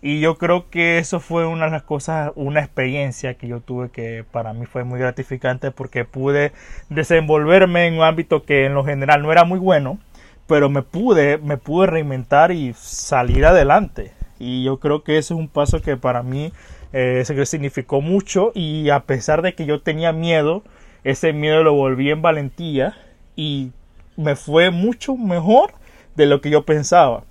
Y 0.00 0.20
yo 0.20 0.36
creo 0.36 0.70
que 0.70 0.98
eso 0.98 1.18
fue 1.18 1.46
una 1.46 1.64
de 1.64 1.72
las 1.72 1.82
cosas, 1.82 2.30
una 2.36 2.60
experiencia 2.60 3.34
que 3.34 3.48
yo 3.48 3.60
tuve 3.60 3.90
que 3.90 4.24
para 4.30 4.52
mí 4.52 4.64
fue 4.64 4.84
muy 4.84 5.00
gratificante 5.00 5.72
porque 5.72 6.04
pude 6.04 6.52
desenvolverme 6.88 7.86
en 7.86 7.94
un 7.94 8.02
ámbito 8.02 8.44
que 8.44 8.66
en 8.66 8.74
lo 8.74 8.84
general 8.84 9.22
no 9.22 9.32
era 9.32 9.44
muy 9.44 9.58
bueno, 9.58 9.98
pero 10.46 10.70
me 10.70 10.82
pude, 10.82 11.38
me 11.38 11.56
pude 11.56 11.88
reinventar 11.88 12.52
y 12.52 12.74
salir 12.74 13.44
adelante. 13.44 14.12
Y 14.38 14.62
yo 14.62 14.78
creo 14.78 15.02
que 15.02 15.18
ese 15.18 15.34
es 15.34 15.38
un 15.38 15.48
paso 15.48 15.82
que 15.82 15.96
para 15.96 16.22
mí 16.22 16.52
eh, 16.92 17.24
significó 17.44 18.00
mucho 18.00 18.52
y 18.54 18.90
a 18.90 19.00
pesar 19.00 19.42
de 19.42 19.54
que 19.54 19.66
yo 19.66 19.82
tenía 19.82 20.12
miedo, 20.12 20.62
ese 21.02 21.32
miedo 21.32 21.64
lo 21.64 21.74
volví 21.74 22.10
en 22.10 22.22
valentía 22.22 22.96
y 23.34 23.72
me 24.18 24.34
fue 24.34 24.70
mucho 24.70 25.16
mejor 25.16 25.72
de 26.16 26.26
lo 26.26 26.40
que 26.40 26.50
yo 26.50 26.64
pensaba. 26.64 27.22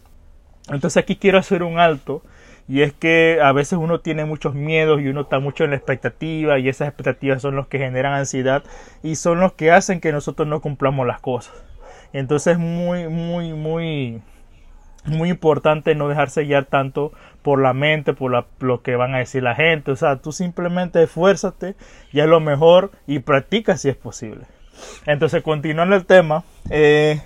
Entonces 0.69 0.97
aquí 1.03 1.17
quiero 1.17 1.37
hacer 1.37 1.61
un 1.61 1.79
alto 1.79 2.23
y 2.67 2.81
es 2.81 2.93
que 2.93 3.39
a 3.43 3.51
veces 3.51 3.77
uno 3.77 3.99
tiene 3.99 4.23
muchos 4.23 4.55
miedos 4.55 5.01
y 5.01 5.09
uno 5.09 5.21
está 5.21 5.39
mucho 5.39 5.65
en 5.65 5.71
la 5.71 5.75
expectativa 5.75 6.59
y 6.59 6.69
esas 6.69 6.87
expectativas 6.87 7.41
son 7.41 7.57
los 7.57 7.67
que 7.67 7.77
generan 7.77 8.13
ansiedad 8.13 8.63
y 9.03 9.15
son 9.15 9.41
los 9.41 9.51
que 9.53 9.71
hacen 9.71 9.99
que 9.99 10.13
nosotros 10.13 10.47
no 10.47 10.61
cumplamos 10.61 11.05
las 11.05 11.19
cosas. 11.19 11.53
Entonces 12.13 12.53
es 12.53 12.59
muy, 12.59 13.09
muy, 13.09 13.51
muy, 13.51 14.21
muy 15.03 15.29
importante 15.29 15.93
no 15.93 16.07
dejarse 16.07 16.45
guiar 16.45 16.65
tanto 16.65 17.11
por 17.41 17.61
la 17.61 17.73
mente, 17.73 18.13
por 18.13 18.45
lo 18.59 18.81
que 18.81 18.95
van 18.95 19.13
a 19.13 19.19
decir 19.19 19.43
la 19.43 19.55
gente. 19.55 19.91
O 19.91 19.95
sea, 19.97 20.21
tú 20.21 20.31
simplemente 20.31 21.03
esfuérzate 21.03 21.75
y 22.13 22.21
es 22.21 22.27
lo 22.27 22.39
mejor 22.39 22.91
y 23.07 23.19
practica 23.19 23.75
si 23.75 23.89
es 23.89 23.97
posible. 23.97 24.45
Entonces, 25.05 25.43
continuando 25.43 25.95
el 25.95 26.05
tema, 26.05 26.43
eh, 26.69 27.21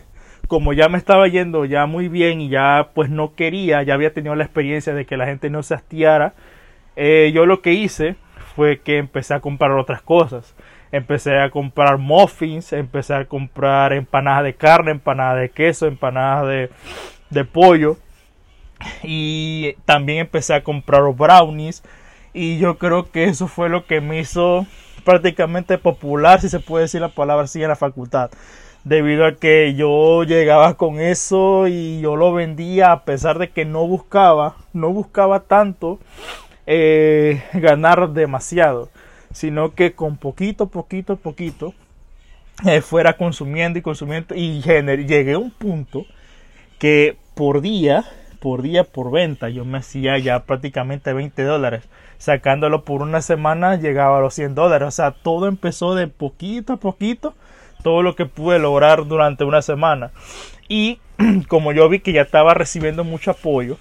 como 0.48 0.74
ya 0.74 0.90
me 0.90 0.98
estaba 0.98 1.28
yendo 1.28 1.66
ya 1.66 1.86
muy 1.86 2.10
bien 2.10 2.42
y 2.42 2.50
ya 2.50 2.90
pues 2.94 3.10
no 3.10 3.36
quería, 3.36 3.84
ya 3.84 3.94
había 3.94 4.14
tenido 4.14 4.36
la 4.36 4.44
experiencia 4.44 4.94
de 4.94 5.06
que 5.06 5.18
la 5.18 5.26
gente 5.26 5.50
no 5.50 5.64
se 5.64 5.76
hastiara, 5.76 6.34
eh, 6.96 7.32
yo 7.34 7.46
lo 7.46 7.62
que 7.62 7.74
hice 7.74 8.16
fue 8.56 8.82
que 8.82 8.98
empecé 8.98 9.34
a 9.34 9.40
comprar 9.40 9.72
otras 9.72 10.02
cosas. 10.02 10.56
Empecé 10.92 11.40
a 11.40 11.50
comprar 11.52 11.98
muffins, 11.98 12.74
empecé 12.74 13.14
a 13.14 13.26
comprar 13.26 13.94
empanadas 13.94 14.44
de 14.44 14.56
carne, 14.56 14.92
empanadas 14.92 15.40
de 15.40 15.50
queso, 15.50 15.88
empanadas 15.88 16.48
de, 16.48 16.70
de 17.30 17.46
pollo. 17.46 17.98
Y 19.04 19.76
también 19.86 20.20
empecé 20.20 20.54
a 20.54 20.64
comprar 20.64 21.04
brownies. 21.14 21.82
Y 22.34 22.58
yo 22.58 22.78
creo 22.78 23.12
que 23.12 23.26
eso 23.26 23.48
fue 23.48 23.70
lo 23.70 23.86
que 23.86 24.02
me 24.02 24.20
hizo 24.20 24.66
prácticamente 25.04 25.78
popular, 25.78 26.42
si 26.42 26.50
se 26.50 26.60
puede 26.60 26.84
decir 26.84 27.02
la 27.02 27.10
palabra 27.10 27.46
así, 27.46 27.62
en 27.62 27.70
la 27.70 27.76
facultad 27.76 28.32
debido 28.84 29.26
a 29.26 29.36
que 29.36 29.76
yo 29.76 30.24
llegaba 30.24 30.76
con 30.76 31.00
eso 31.00 31.68
y 31.68 32.02
yo 32.02 32.16
lo 32.16 32.34
vendía 32.34 32.92
a 32.92 33.06
pesar 33.06 33.38
de 33.38 33.50
que 33.50 33.66
no 33.66 33.88
buscaba, 33.88 34.56
no 34.74 34.90
buscaba 34.90 35.42
tanto 35.42 36.00
eh, 36.66 37.44
ganar 37.54 38.10
demasiado, 38.12 38.90
sino 39.32 39.74
que 39.76 39.94
con 39.94 40.18
poquito, 40.18 40.68
poquito, 40.68 41.18
poquito 41.18 41.74
eh, 42.66 42.82
fuera 42.82 43.18
consumiendo 43.18 43.80
y 43.80 43.82
consumiendo 43.82 44.36
y 44.36 44.62
llegué 44.62 45.34
a 45.34 45.40
un 45.40 45.52
punto 45.52 46.06
que 46.80 47.18
por 47.36 47.62
día, 47.62 48.04
por 48.40 48.62
día 48.62 48.84
por 48.84 49.12
venta, 49.12 49.50
yo 49.50 49.66
me 49.66 49.78
hacía 49.78 50.18
ya 50.18 50.44
prácticamente 50.44 51.14
20 51.14 51.44
dólares. 51.44 51.84
Sacándolo 52.22 52.86
por 52.86 53.02
una 53.02 53.24
semana 53.24 53.78
llegaba 53.78 54.20
a 54.20 54.22
los 54.22 54.36
100 54.36 54.54
dólares. 54.54 54.88
O 54.88 54.92
sea, 54.92 55.10
todo 55.10 55.48
empezó 55.48 55.96
de 55.96 56.06
poquito 56.06 56.74
a 56.74 56.78
poquito 56.78 57.34
todo 57.82 58.04
lo 58.04 58.16
que 58.16 58.28
pude 58.28 58.60
lograr 58.60 59.08
durante 59.08 59.44
una 59.44 59.64
semana. 59.64 60.12
Y 60.70 61.00
como 61.48 61.72
yo 61.72 61.90
vi 61.90 62.00
que 62.00 62.14
ya 62.14 62.22
estaba 62.22 62.54
recibiendo 62.54 63.04
mucho 63.04 63.32
apoyo, 63.32 63.80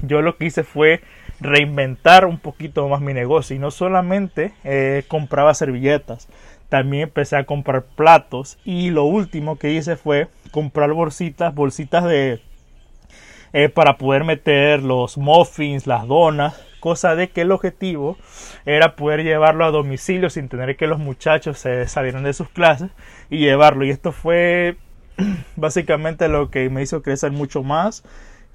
yo 0.00 0.22
lo 0.22 0.38
que 0.38 0.46
hice 0.46 0.64
fue 0.64 1.02
reinventar 1.38 2.24
un 2.24 2.38
poquito 2.38 2.88
más 2.88 3.02
mi 3.02 3.12
negocio 3.12 3.54
y 3.54 3.58
no 3.58 3.70
solamente 3.70 4.54
eh, 4.64 5.04
compraba 5.06 5.52
servilletas, 5.52 6.28
también 6.70 7.02
empecé 7.02 7.36
a 7.36 7.44
comprar 7.44 7.84
platos 7.84 8.56
y 8.64 8.88
lo 8.88 9.04
último 9.04 9.58
que 9.58 9.72
hice 9.74 9.96
fue 9.96 10.28
comprar 10.50 10.94
bolsitas, 10.94 11.54
bolsitas 11.54 12.04
de 12.04 12.40
eh, 13.52 13.68
para 13.68 13.98
poder 13.98 14.24
meter 14.24 14.82
los 14.82 15.18
muffins, 15.18 15.86
las 15.86 16.08
donas, 16.08 16.58
cosa 16.84 17.16
de 17.16 17.30
que 17.30 17.40
el 17.40 17.50
objetivo 17.50 18.18
era 18.66 18.94
poder 18.94 19.24
llevarlo 19.24 19.64
a 19.64 19.70
domicilio 19.70 20.28
sin 20.28 20.50
tener 20.50 20.76
que 20.76 20.86
los 20.86 20.98
muchachos 20.98 21.58
se 21.58 21.88
salieran 21.88 22.24
de 22.24 22.34
sus 22.34 22.50
clases 22.50 22.90
y 23.30 23.38
llevarlo. 23.38 23.86
Y 23.86 23.90
esto 23.90 24.12
fue 24.12 24.76
básicamente 25.56 26.28
lo 26.28 26.50
que 26.50 26.68
me 26.68 26.82
hizo 26.82 27.00
crecer 27.00 27.32
mucho 27.32 27.62
más 27.62 28.04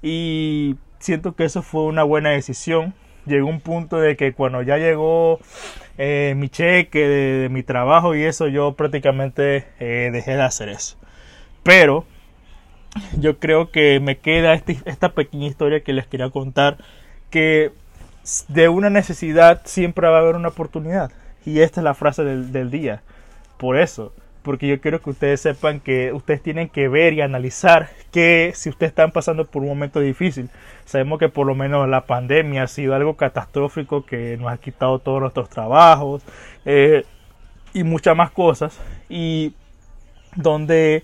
y 0.00 0.76
siento 1.00 1.34
que 1.34 1.42
eso 1.42 1.62
fue 1.62 1.82
una 1.86 2.04
buena 2.04 2.30
decisión. 2.30 2.94
Llegó 3.26 3.48
un 3.48 3.60
punto 3.60 3.96
de 3.98 4.16
que 4.16 4.32
cuando 4.32 4.62
ya 4.62 4.78
llegó 4.78 5.40
eh, 5.98 6.34
mi 6.36 6.48
cheque 6.50 7.08
de, 7.08 7.48
mi 7.48 7.64
trabajo 7.64 8.14
y 8.14 8.22
eso, 8.22 8.46
yo 8.46 8.74
prácticamente 8.74 9.66
eh, 9.80 10.10
dejé 10.12 10.36
de 10.36 10.42
hacer 10.42 10.68
eso. 10.68 10.96
Pero 11.64 12.06
yo 13.18 13.40
creo 13.40 13.72
que 13.72 13.98
me 13.98 14.18
queda 14.18 14.54
este, 14.54 14.78
esta 14.84 15.14
pequeña 15.14 15.48
historia 15.48 15.82
que 15.82 15.92
les 15.92 16.06
quería 16.06 16.30
contar, 16.30 16.78
que 17.28 17.72
de 18.48 18.68
una 18.68 18.90
necesidad 18.90 19.62
siempre 19.64 20.08
va 20.08 20.18
a 20.18 20.20
haber 20.20 20.36
una 20.36 20.48
oportunidad. 20.48 21.10
Y 21.44 21.60
esta 21.60 21.80
es 21.80 21.84
la 21.84 21.94
frase 21.94 22.24
del, 22.24 22.70
día. 22.70 23.02
Por 23.56 23.78
eso, 23.78 24.12
porque 24.42 24.68
yo 24.68 24.80
quiero 24.80 25.00
que 25.00 25.10
ustedes 25.10 25.40
sepan 25.40 25.80
que 25.80 26.12
ustedes 26.12 26.42
tienen 26.42 26.68
que 26.68 26.88
ver 26.88 27.14
y 27.14 27.20
analizar 27.22 27.90
que 28.12 28.52
si 28.54 28.68
ustedes 28.68 28.90
están 28.90 29.12
pasando 29.12 29.46
por 29.46 29.62
un 29.62 29.68
momento 29.68 30.00
difícil, 30.00 30.50
sabemos 30.84 31.18
que 31.18 31.28
por 31.28 31.46
lo 31.46 31.54
menos 31.54 31.88
la 31.88 32.06
pandemia 32.06 32.64
ha 32.64 32.68
sido 32.68 32.94
algo 32.94 33.16
catastrófico 33.16 34.04
que 34.04 34.36
nos 34.36 34.52
ha 34.52 34.58
quitado 34.58 34.98
todos 34.98 35.20
nuestros 35.20 35.48
trabajos 35.48 36.22
eh, 36.64 37.04
y 37.72 37.84
muchas 37.84 38.16
más 38.16 38.30
cosas. 38.30 38.78
Y 39.08 39.54
donde 40.36 41.02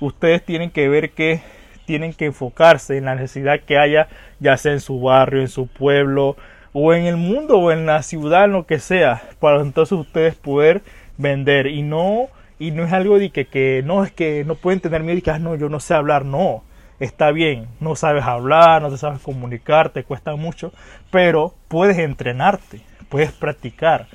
ustedes 0.00 0.44
tienen 0.44 0.70
que 0.70 0.88
ver 0.88 1.10
que 1.10 1.42
tienen 1.86 2.12
que 2.12 2.26
enfocarse 2.26 2.96
en 2.96 3.06
la 3.06 3.16
necesidad 3.16 3.60
que 3.60 3.76
haya, 3.76 4.08
ya 4.38 4.56
sea 4.56 4.72
en 4.72 4.80
su 4.80 5.00
barrio, 5.00 5.40
en 5.40 5.48
su 5.48 5.66
pueblo, 5.66 6.36
o 6.72 6.94
en 6.94 7.06
el 7.06 7.16
mundo, 7.16 7.58
o 7.58 7.72
en 7.72 7.86
la 7.86 8.02
ciudad, 8.02 8.48
lo 8.48 8.66
que 8.66 8.78
sea, 8.78 9.22
para 9.40 9.60
entonces 9.60 9.92
ustedes 9.98 10.34
poder 10.34 10.82
vender. 11.18 11.66
Y 11.66 11.82
no 11.82 12.28
y 12.58 12.72
no 12.72 12.84
es 12.84 12.92
algo 12.92 13.18
de 13.18 13.30
que, 13.30 13.46
que 13.46 13.82
no 13.84 14.04
es 14.04 14.12
que 14.12 14.44
no 14.44 14.54
pueden 14.54 14.80
tener 14.80 15.02
miedo 15.02 15.18
y 15.18 15.22
que 15.22 15.30
ah, 15.30 15.38
no 15.38 15.56
yo 15.56 15.70
no 15.70 15.80
sé 15.80 15.94
hablar 15.94 16.26
no 16.26 16.62
está 16.98 17.30
bien 17.30 17.68
no 17.80 17.96
sabes 17.96 18.24
hablar 18.24 18.82
no 18.82 18.90
te 18.90 18.98
sabes 18.98 19.20
comunicar 19.20 19.88
te 19.88 20.04
cuesta 20.04 20.36
mucho 20.36 20.70
pero 21.10 21.54
puedes 21.68 21.96
entrenarte 21.96 22.82
puedes 23.10 23.32
practicar. 23.32 24.06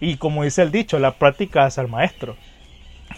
Y 0.00 0.16
como 0.16 0.44
dice 0.44 0.62
el 0.62 0.70
dicho 0.70 0.98
la 0.98 1.18
práctica 1.18 1.66
es 1.66 1.76
al 1.76 1.88
maestro. 1.88 2.36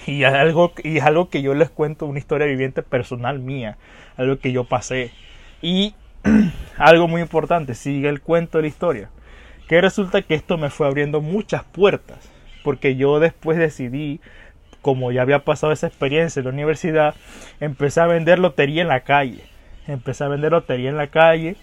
Y 0.06 0.24
es 0.24 0.32
algo, 0.32 0.72
y 0.82 0.98
es 0.98 1.04
algo 1.04 1.30
que 1.30 1.42
yo 1.42 1.54
les 1.54 1.70
cuento, 1.70 2.06
una 2.06 2.18
historia 2.18 2.46
viviente 2.46 2.82
personal 2.82 3.38
mía, 3.38 3.76
algo 4.16 4.38
que 4.38 4.52
yo 4.52 4.64
pasé. 4.64 5.12
Y 5.62 5.94
algo 6.78 7.08
muy 7.08 7.20
importante, 7.20 7.74
sigue 7.74 8.08
el 8.08 8.20
cuento 8.20 8.58
de 8.58 8.62
la 8.62 8.68
historia. 8.68 9.10
Que 9.68 9.80
resulta 9.80 10.22
que 10.22 10.34
esto 10.34 10.58
me 10.58 10.70
fue 10.70 10.86
abriendo 10.86 11.20
muchas 11.20 11.64
puertas, 11.64 12.30
porque 12.62 12.96
yo 12.96 13.18
después 13.18 13.58
decidí, 13.58 14.20
como 14.82 15.12
ya 15.12 15.22
había 15.22 15.44
pasado 15.44 15.72
esa 15.72 15.86
experiencia 15.86 16.40
en 16.40 16.46
la 16.46 16.52
universidad, 16.52 17.14
empecé 17.60 18.00
a 18.00 18.06
vender 18.06 18.38
lotería 18.38 18.82
en 18.82 18.88
la 18.88 19.00
calle. 19.00 19.44
Empecé 19.86 20.24
a 20.24 20.28
vender 20.28 20.52
lotería 20.52 20.90
en 20.90 20.96
la 20.96 21.08
calle. 21.08 21.56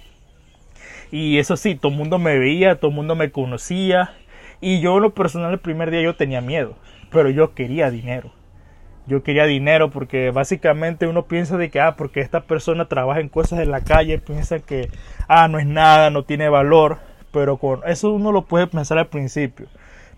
Y 1.12 1.38
eso 1.38 1.58
sí, 1.58 1.75
todo 1.75 1.91
el 1.91 1.98
mundo 1.98 2.20
me 2.20 2.38
veía, 2.39 2.75
todo 2.75 2.89
el 2.89 2.96
mundo 2.96 3.15
me 3.15 3.32
conocía. 3.32 4.13
Y 4.60 4.82
yo, 4.82 5.00
lo 5.00 5.13
personal, 5.13 5.53
el 5.53 5.60
primer 5.60 5.91
día 5.91 6.01
yo 6.01 6.15
tenía 6.15 6.41
miedo 6.41 6.75
pero 7.13 7.29
yo 7.29 7.53
quería 7.53 7.91
dinero. 7.91 8.32
Yo 9.06 9.22
quería 9.22 9.46
dinero 9.46 9.90
porque 9.90 10.32
básicamente 10.32 11.08
uno 11.08 11.26
piensa 11.26 11.58
de 11.58 11.70
que, 11.70 11.82
ah, 11.82 11.96
porque 11.98 12.22
esta 12.22 12.42
persona 12.42 12.88
trabaja 12.88 13.20
en 13.20 13.28
cosas 13.28 13.60
en 13.60 13.70
la 13.70 13.82
calle, 13.82 14.18
piensa 14.20 14.60
que, 14.60 14.90
ah, 15.28 15.48
no 15.50 15.60
es 15.60 15.66
nada, 15.66 16.10
no 16.10 16.24
tiene 16.24 16.48
valor, 16.48 17.00
pero 17.32 17.58
con 17.58 17.82
eso 17.86 18.12
uno 18.14 18.32
lo 18.32 18.46
puede 18.46 18.68
pensar 18.68 18.98
al 18.98 19.08
principio. 19.08 19.68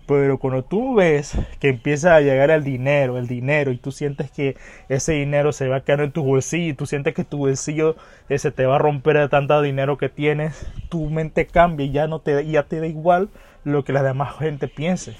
Pero 0.06 0.38
cuando 0.38 0.62
tú 0.62 0.94
ves 0.94 1.36
que 1.58 1.68
empieza 1.68 2.14
a 2.14 2.20
llegar 2.20 2.50
el 2.52 2.62
dinero, 2.62 3.18
el 3.18 3.26
dinero, 3.26 3.72
y 3.72 3.76
tú 3.76 3.90
sientes 3.90 4.30
que 4.30 4.56
ese 4.88 5.14
dinero 5.14 5.52
se 5.52 5.66
va 5.66 5.78
a 5.78 5.80
quedar 5.84 6.02
en 6.02 6.12
tu 6.12 6.22
bolsillo, 6.22 6.70
y 6.70 6.74
tú 6.74 6.86
sientes 6.86 7.12
que 7.14 7.24
tu 7.24 7.38
bolsillo 7.38 7.96
eh, 8.28 8.38
se 8.38 8.52
te 8.52 8.66
va 8.66 8.76
a 8.76 8.78
romper 8.78 9.18
de 9.18 9.28
tanto 9.28 9.60
dinero 9.62 9.98
que 9.98 10.08
tienes, 10.08 10.64
tu 10.88 11.10
mente 11.10 11.46
cambia 11.46 11.86
y 11.86 11.90
ya, 11.90 12.06
no 12.06 12.20
te, 12.20 12.46
ya 12.46 12.62
te 12.64 12.78
da 12.78 12.86
igual 12.86 13.30
lo 13.64 13.84
que 13.84 13.92
la 13.92 14.04
demás 14.04 14.36
gente 14.38 14.68
piense. 14.68 15.16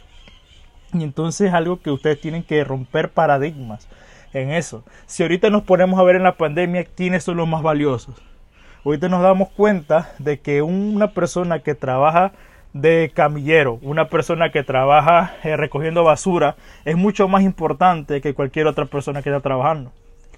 Y 1.00 1.05
entonces 1.05 1.49
es 1.49 1.55
algo 1.55 1.81
que 1.81 1.91
ustedes 1.91 2.21
tienen 2.21 2.43
que 2.43 2.65
romper 2.65 3.11
paradigmas 3.11 3.88
en 4.33 4.50
eso. 4.50 4.85
Si 5.07 5.23
ahorita 5.23 5.50
nos 5.50 5.62
ponemos 5.62 5.99
a 5.99 6.03
ver 6.03 6.17
en 6.17 6.23
la 6.23 6.37
pandemia 6.37 6.85
quiénes 6.85 7.25
son 7.25 7.37
los 7.37 7.49
más 7.49 7.62
valiosos. 7.62 8.15
Ahorita 8.85 9.09
nos 9.09 9.23
damos 9.23 9.49
cuenta 9.50 10.12
de 10.19 10.41
que 10.41 10.62
una 10.62 11.12
persona 11.12 11.59
que 11.59 11.75
trabaja 11.75 12.33
de 12.73 13.11
camillero, 13.12 13.79
una 13.83 14.09
persona 14.09 14.50
que 14.50 14.62
trabaja 14.62 15.35
eh, 15.43 15.57
recogiendo 15.57 16.05
basura, 16.05 16.57
es 16.85 16.97
mucho 16.97 17.26
más 17.26 17.43
importante 17.43 18.21
que 18.21 18.35
cualquier 18.35 18.67
otra 18.67 18.85
persona 18.85 19.23
que 19.23 19.31
está 19.31 19.41
trabajando. 19.41 19.93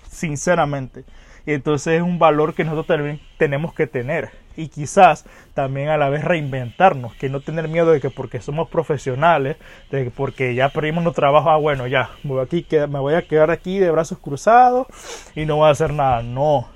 Sinceramente. 0.09 1.05
Y 1.47 1.53
entonces 1.53 1.95
es 1.95 2.03
un 2.03 2.19
valor 2.19 2.55
que 2.55 2.65
nosotros 2.65 2.87
también 2.87 3.21
tenemos 3.39 3.75
que 3.75 3.87
tener. 3.87 4.31
Y 4.57 4.69
quizás 4.69 5.25
también 5.55 5.89
a 5.89 5.97
la 5.97 6.09
vez 6.09 6.25
reinventarnos, 6.25 7.15
que 7.15 7.29
no 7.29 7.41
tener 7.41 7.69
miedo 7.69 7.93
de 7.93 8.01
que 8.01 8.11
porque 8.11 8.41
somos 8.41 8.69
profesionales, 8.69 9.57
de 9.91 10.05
que 10.05 10.11
porque 10.11 10.55
ya 10.55 10.71
perdimos 10.71 11.05
nuestro 11.05 11.23
trabajo, 11.23 11.51
ah, 11.51 11.57
bueno, 11.57 11.87
ya, 11.87 12.11
voy, 12.25 12.43
aquí, 12.43 12.67
me 12.89 12.99
voy 12.99 13.15
a 13.15 13.23
quedar 13.23 13.51
aquí 13.51 13.79
de 13.79 13.91
brazos 13.91 14.19
cruzados 14.19 14.87
y 15.35 15.47
no 15.47 15.57
voy 15.57 15.69
a 15.69 15.71
hacer 15.71 15.93
nada. 15.93 16.23
No, 16.23 16.69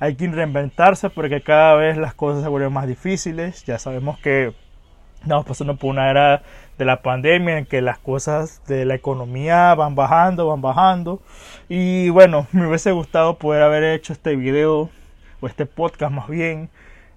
hay 0.00 0.14
que 0.14 0.26
reinventarse 0.28 1.10
porque 1.10 1.42
cada 1.42 1.74
vez 1.74 1.96
las 1.96 2.14
cosas 2.14 2.42
se 2.42 2.48
vuelven 2.48 2.72
más 2.72 2.86
difíciles. 2.86 3.64
Ya 3.64 3.78
sabemos 3.78 4.18
que 4.20 4.54
estamos 5.22 5.46
pasando 5.46 5.76
por 5.76 5.90
una 5.90 6.10
era 6.10 6.42
de 6.78 6.84
la 6.84 7.02
pandemia 7.02 7.58
en 7.58 7.66
que 7.66 7.82
las 7.82 7.98
cosas 7.98 8.62
de 8.66 8.84
la 8.84 8.94
economía 8.94 9.74
van 9.74 9.94
bajando, 9.94 10.48
van 10.48 10.62
bajando. 10.62 11.20
Y 11.68 12.08
bueno, 12.10 12.46
me 12.52 12.66
hubiese 12.66 12.92
gustado 12.92 13.38
poder 13.38 13.62
haber 13.62 13.84
hecho 13.84 14.12
este 14.12 14.36
video 14.36 14.90
o 15.40 15.46
este 15.46 15.66
podcast 15.66 16.12
más 16.12 16.28
bien 16.28 16.70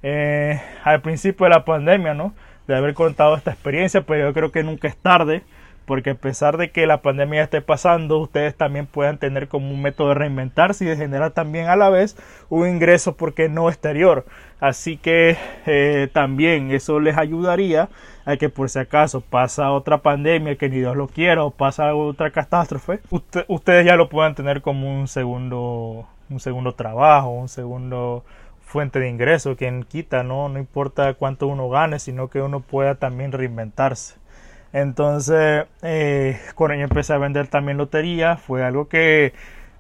eh, 0.04 0.60
al 0.84 1.02
principio 1.02 1.46
de 1.46 1.52
la 1.52 1.66
pandemia, 1.66 2.14
¿no? 2.14 2.34
De 2.68 2.76
haber 2.76 2.94
contado 2.94 3.36
esta 3.36 3.52
experiencia, 3.52 4.02
pero 4.02 4.28
yo 4.28 4.34
creo 4.34 4.52
que 4.52 4.64
nunca 4.64 4.88
es 4.88 4.98
tarde 4.98 5.44
porque 5.92 6.12
a 6.12 6.16
pesar 6.16 6.56
de 6.56 6.72
que 6.72 6.88
la 6.88 7.02
pandemia 7.02 7.44
esté 7.44 7.60
pasando, 7.60 8.20
ustedes 8.20 8.56
también 8.56 8.86
puedan 8.86 9.18
tener 9.18 9.50
como 9.50 9.72
un 9.72 9.82
método 9.82 10.08
de 10.08 10.14
reinventarse 10.14 10.86
y 10.86 10.88
de 10.88 10.96
generar 10.96 11.32
también 11.32 11.68
a 11.68 11.76
la 11.76 11.90
vez 11.90 12.16
un 12.48 12.66
ingreso, 12.66 13.18
porque 13.18 13.50
no 13.50 13.68
exterior. 13.68 14.26
Así 14.62 14.96
que 14.96 15.36
eh, 15.66 16.08
también 16.14 16.72
eso 16.72 17.02
les 17.02 17.18
ayudaría 17.18 17.90
a 18.24 18.38
que 18.38 18.48
por 18.48 18.70
si 18.70 18.80
acaso 18.80 19.20
pasa 19.20 19.70
otra 19.74 19.98
pandemia 19.98 20.56
que 20.56 20.70
ni 20.70 20.78
Dios 20.78 20.96
lo 20.96 21.10
quiera 21.10 21.44
o 21.44 21.52
pasa 21.52 21.94
otra 21.94 22.32
catástrofe, 22.32 23.02
ustedes 23.50 23.86
ya 23.86 23.98
lo 23.98 24.08
puedan 24.08 24.34
tener 24.34 24.62
como 24.62 24.98
un 24.98 25.10
segundo, 25.10 26.08
un 26.30 26.40
segundo 26.40 26.74
trabajo, 26.74 27.32
un 27.32 27.50
segundo 27.50 28.24
fuente 28.62 29.02
de 29.02 29.10
ingreso, 29.10 29.58
quien 29.58 29.84
quita, 29.84 30.24
no, 30.24 30.48
no 30.48 30.58
importa 30.58 31.16
cuánto 31.16 31.48
uno 31.48 31.68
gane, 31.68 32.00
sino 32.00 32.30
que 32.30 32.42
uno 32.42 32.62
pueda 32.62 32.96
también 32.96 33.34
reinventarse. 33.34 34.21
Entonces, 34.74 35.66
eh, 35.82 36.40
cuando 36.56 36.76
yo 36.76 36.84
empecé 36.84 37.14
a 37.14 37.18
vender 37.18 37.48
también 37.48 37.78
lotería, 37.78 38.38
fue 38.38 38.64
algo 38.64 38.88
que 38.88 39.34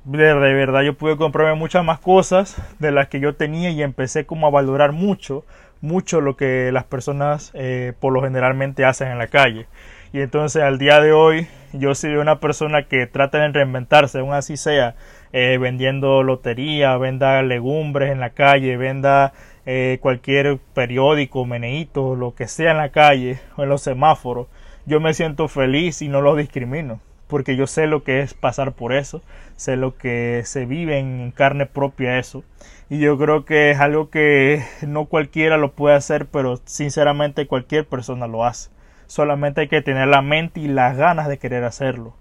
de, 0.03 0.33
verdad 0.33 0.81
yo 0.81 0.95
pude 0.95 1.15
comprarme 1.15 1.55
muchas 1.55 1.85
más 1.85 1.99
cosas 1.99 2.61
de 2.79 2.91
las 2.91 3.07
que 3.07 3.19
yo 3.19 3.35
tenía 3.35 3.69
y 3.69 3.83
empecé 3.83 4.25
como 4.25 4.47
a 4.47 4.49
valorar 4.49 4.91
mucho, 4.91 5.45
mucho 5.79 6.21
lo 6.21 6.35
que 6.35 6.71
las 6.71 6.83
personas 6.85 7.51
eh, 7.53 7.93
por 7.99 8.11
lo 8.11 8.21
generalmente 8.21 8.83
hacen 8.83 9.09
en 9.09 9.17
la 9.17 9.27
calle. 9.27 9.67
Y 10.13 10.19
entonces 10.19 10.61
al 10.61 10.77
día 10.77 10.99
de 10.99 11.13
hoy 11.13 11.47
yo 11.71 11.95
soy 11.95 12.15
una 12.15 12.39
persona 12.39 12.87
que 12.87 13.07
trata 13.07 13.37
de 13.39 13.47
reinventarse, 13.49 14.19
aún 14.19 14.33
así 14.33 14.57
sea 14.57 14.95
eh, 15.31 15.57
vendiendo 15.57 16.23
lotería, 16.23 16.97
venda 16.97 17.41
legumbres 17.43 18.11
en 18.11 18.19
la 18.19 18.31
calle, 18.31 18.75
venda 18.75 19.31
eh, 19.65 19.99
cualquier 20.01 20.57
periódico, 20.73 21.45
meneíto, 21.45 22.15
lo 22.15 22.35
que 22.35 22.47
sea 22.47 22.71
en 22.71 22.77
la 22.77 22.89
calle 22.89 23.39
o 23.55 23.63
en 23.63 23.69
los 23.69 23.81
semáforos 23.83 24.47
yo 24.85 24.99
me 24.99 25.13
siento 25.13 25.47
feliz 25.47 26.01
y 26.01 26.07
no 26.07 26.21
lo 26.21 26.35
discrimino, 26.35 26.99
porque 27.27 27.55
yo 27.55 27.67
sé 27.67 27.87
lo 27.87 28.03
que 28.03 28.21
es 28.21 28.33
pasar 28.33 28.73
por 28.73 28.93
eso, 28.93 29.21
sé 29.55 29.77
lo 29.77 29.97
que 29.97 30.41
se 30.45 30.65
vive 30.65 30.99
en 30.99 31.31
carne 31.31 31.65
propia 31.65 32.19
eso, 32.19 32.43
y 32.89 32.99
yo 32.99 33.17
creo 33.17 33.45
que 33.45 33.71
es 33.71 33.79
algo 33.79 34.09
que 34.09 34.63
no 34.85 35.05
cualquiera 35.05 35.57
lo 35.57 35.71
puede 35.71 35.95
hacer, 35.95 36.25
pero 36.25 36.59
sinceramente 36.65 37.47
cualquier 37.47 37.87
persona 37.87 38.27
lo 38.27 38.43
hace. 38.43 38.69
Solamente 39.07 39.61
hay 39.61 39.67
que 39.69 39.81
tener 39.81 40.09
la 40.09 40.21
mente 40.21 40.59
y 40.59 40.67
las 40.67 40.97
ganas 40.97 41.29
de 41.29 41.37
querer 41.37 41.63
hacerlo. 41.63 42.13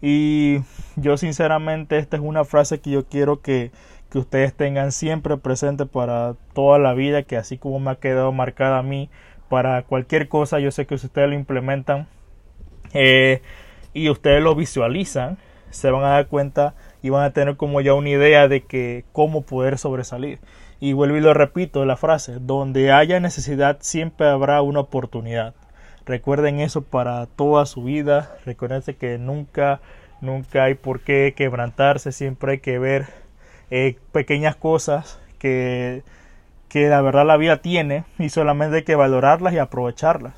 Y 0.00 0.60
yo 0.96 1.16
sinceramente 1.16 1.98
esta 1.98 2.16
es 2.16 2.22
una 2.22 2.44
frase 2.44 2.80
que 2.80 2.90
yo 2.90 3.06
quiero 3.06 3.42
que, 3.42 3.70
que 4.10 4.18
ustedes 4.18 4.54
tengan 4.54 4.90
siempre 4.92 5.36
presente 5.36 5.86
para 5.86 6.34
toda 6.52 6.78
la 6.78 6.94
vida, 6.94 7.22
que 7.22 7.36
así 7.36 7.58
como 7.58 7.78
me 7.78 7.90
ha 7.92 7.96
quedado 7.96 8.32
marcada 8.32 8.78
a 8.78 8.82
mí, 8.82 9.10
para 9.48 9.82
cualquier 9.82 10.28
cosa. 10.28 10.58
Yo 10.58 10.70
sé 10.70 10.86
que 10.86 10.98
si 10.98 11.06
ustedes 11.06 11.28
lo 11.28 11.34
implementan 11.34 12.06
eh, 12.92 13.42
y 13.92 14.10
ustedes 14.10 14.42
lo 14.42 14.54
visualizan, 14.54 15.38
se 15.70 15.90
van 15.90 16.04
a 16.04 16.08
dar 16.08 16.28
cuenta 16.28 16.74
y 17.02 17.10
van 17.10 17.24
a 17.24 17.32
tener 17.32 17.56
como 17.56 17.80
ya 17.80 17.94
una 17.94 18.10
idea 18.10 18.48
de 18.48 18.62
que 18.62 19.04
cómo 19.12 19.42
poder 19.42 19.78
sobresalir. 19.78 20.38
Y 20.80 20.92
vuelvo 20.92 21.16
y 21.16 21.20
lo 21.20 21.34
repito 21.34 21.84
la 21.84 21.96
frase, 21.96 22.36
donde 22.40 22.92
haya 22.92 23.18
necesidad 23.18 23.78
siempre 23.80 24.28
habrá 24.28 24.62
una 24.62 24.80
oportunidad. 24.80 25.54
Recuerden 26.06 26.60
eso 26.60 26.82
para 26.82 27.26
toda 27.26 27.66
su 27.66 27.84
vida. 27.84 28.36
Recuerden 28.46 28.82
que 28.98 29.18
nunca, 29.18 29.80
nunca 30.20 30.64
hay 30.64 30.74
por 30.74 31.00
qué 31.00 31.34
quebrantarse. 31.36 32.12
Siempre 32.12 32.52
hay 32.52 32.58
que 32.60 32.78
ver 32.78 33.06
eh, 33.70 33.96
pequeñas 34.12 34.56
cosas 34.56 35.20
que 35.38 36.02
que 36.68 36.88
la 36.88 37.00
verdad 37.00 37.26
la 37.26 37.36
vida 37.36 37.62
tiene 37.62 38.04
y 38.18 38.28
solamente 38.28 38.76
hay 38.76 38.82
que 38.84 38.94
valorarlas 38.94 39.54
y 39.54 39.58
aprovecharlas. 39.58 40.34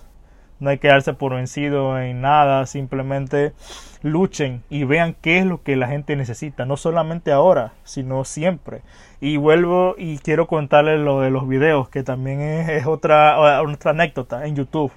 No 0.61 0.69
hay 0.69 0.79
que 0.79 0.89
darse 0.89 1.15
por 1.15 1.35
vencido 1.35 1.99
en 1.99 2.21
nada, 2.21 2.67
simplemente 2.67 3.55
luchen 4.03 4.63
y 4.69 4.85
vean 4.85 5.17
qué 5.21 5.39
es 5.39 5.47
lo 5.47 5.63
que 5.63 5.75
la 5.75 5.89
gente 5.89 6.17
necesita, 6.17 6.67
no 6.67 6.77
solamente 6.77 7.33
ahora, 7.33 7.73
sino 7.85 8.25
siempre. 8.25 8.83
Y 9.21 9.39
vuelvo 9.39 9.95
y 9.97 10.19
quiero 10.19 10.47
contarles 10.47 11.01
lo 11.01 11.21
de 11.21 11.31
los 11.31 11.49
videos, 11.49 11.89
que 11.89 12.03
también 12.03 12.43
es, 12.43 12.87
otra, 12.87 13.61
otra 13.63 13.93
anécdota 13.93 14.47
en 14.47 14.55
YouTube. 14.55 14.93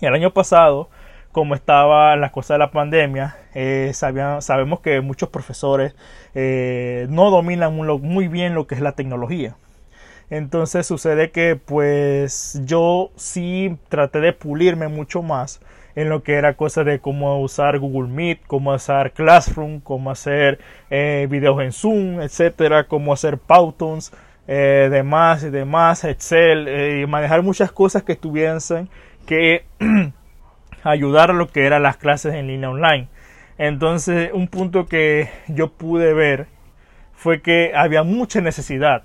El 0.00 0.14
año 0.14 0.32
pasado, 0.32 0.90
como 1.30 1.54
estaba 1.54 2.16
la 2.16 2.32
cosa 2.32 2.54
de 2.54 2.58
la 2.58 2.72
pandemia, 2.72 3.36
eh, 3.54 3.92
sabemos 3.94 4.80
que 4.80 5.00
muchos 5.00 5.28
profesores 5.28 5.94
eh, 6.34 7.06
no 7.08 7.30
dominan 7.30 7.74
muy 7.76 8.26
bien 8.26 8.54
lo 8.54 8.66
que 8.66 8.74
es 8.74 8.80
la 8.80 8.92
tecnología. 8.92 9.54
Entonces 10.32 10.86
sucede 10.86 11.30
que 11.30 11.56
pues 11.56 12.58
yo 12.64 13.10
sí 13.16 13.76
traté 13.90 14.18
de 14.20 14.32
pulirme 14.32 14.88
mucho 14.88 15.20
más 15.20 15.60
en 15.94 16.08
lo 16.08 16.22
que 16.22 16.36
era 16.36 16.54
cosa 16.54 16.84
de 16.84 17.00
cómo 17.00 17.38
usar 17.42 17.78
Google 17.78 18.10
Meet, 18.10 18.40
cómo 18.46 18.72
usar 18.72 19.12
Classroom, 19.12 19.80
cómo 19.80 20.10
hacer 20.10 20.58
eh, 20.88 21.26
videos 21.28 21.60
en 21.60 21.70
Zoom, 21.70 22.22
etcétera, 22.22 22.84
cómo 22.84 23.12
hacer 23.12 23.36
Powtons, 23.36 24.10
eh, 24.48 24.88
demás 24.90 25.44
y 25.44 25.50
demás, 25.50 26.02
Excel, 26.04 26.66
eh, 26.66 27.02
y 27.02 27.06
manejar 27.06 27.42
muchas 27.42 27.70
cosas 27.70 28.02
que 28.02 28.16
tuviesen 28.16 28.88
que 29.26 29.66
ayudar 30.82 31.32
a 31.32 31.34
lo 31.34 31.48
que 31.48 31.66
eran 31.66 31.82
las 31.82 31.98
clases 31.98 32.32
en 32.32 32.46
línea 32.46 32.70
online. 32.70 33.08
Entonces, 33.58 34.30
un 34.32 34.48
punto 34.48 34.86
que 34.86 35.28
yo 35.48 35.74
pude 35.74 36.14
ver 36.14 36.46
fue 37.12 37.42
que 37.42 37.72
había 37.76 38.02
mucha 38.02 38.40
necesidad 38.40 39.02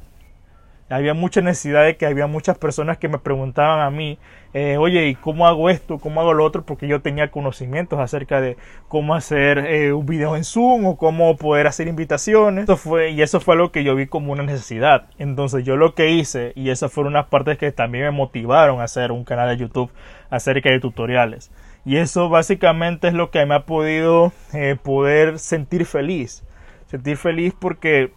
había 0.89 1.13
mucha 1.13 1.41
necesidad 1.41 1.83
de 1.83 1.97
que 1.97 2.05
había 2.05 2.27
muchas 2.27 2.57
personas 2.57 2.97
que 2.97 3.09
me 3.09 3.17
preguntaban 3.17 3.81
a 3.81 3.89
mí, 3.89 4.17
eh, 4.53 4.77
oye, 4.77 5.07
¿y 5.07 5.15
cómo 5.15 5.47
hago 5.47 5.69
esto? 5.69 5.99
¿Cómo 5.99 6.21
hago 6.21 6.33
lo 6.33 6.45
otro? 6.45 6.63
Porque 6.63 6.87
yo 6.87 7.01
tenía 7.01 7.29
conocimientos 7.29 7.99
acerca 7.99 8.39
de 8.39 8.57
cómo 8.87 9.13
hacer 9.13 9.59
eh, 9.59 9.93
un 9.93 10.05
video 10.05 10.35
en 10.35 10.43
Zoom 10.43 10.85
o 10.85 10.97
cómo 10.97 11.35
poder 11.35 11.67
hacer 11.67 11.87
invitaciones. 11.87 12.63
Eso 12.63 12.77
fue, 12.77 13.11
y 13.11 13.21
eso 13.21 13.39
fue 13.39 13.55
algo 13.55 13.71
que 13.71 13.83
yo 13.83 13.95
vi 13.95 14.07
como 14.07 14.31
una 14.31 14.43
necesidad. 14.43 15.09
Entonces 15.17 15.65
yo 15.65 15.75
lo 15.75 15.93
que 15.93 16.11
hice, 16.11 16.53
y 16.55 16.69
esas 16.69 16.91
fueron 16.91 17.13
unas 17.13 17.27
partes 17.27 17.57
que 17.57 17.71
también 17.71 18.05
me 18.05 18.11
motivaron 18.11 18.79
a 18.79 18.85
hacer 18.85 19.11
un 19.11 19.25
canal 19.25 19.49
de 19.49 19.57
YouTube 19.57 19.91
acerca 20.29 20.71
de 20.71 20.79
tutoriales. 20.79 21.51
Y 21.85 21.97
eso 21.97 22.29
básicamente 22.29 23.07
es 23.07 23.13
lo 23.13 23.31
que 23.31 23.45
me 23.45 23.55
ha 23.55 23.65
podido 23.65 24.31
eh, 24.53 24.75
poder 24.81 25.39
sentir 25.39 25.85
feliz. 25.85 26.43
Sentir 26.87 27.17
feliz 27.17 27.53
porque 27.57 28.11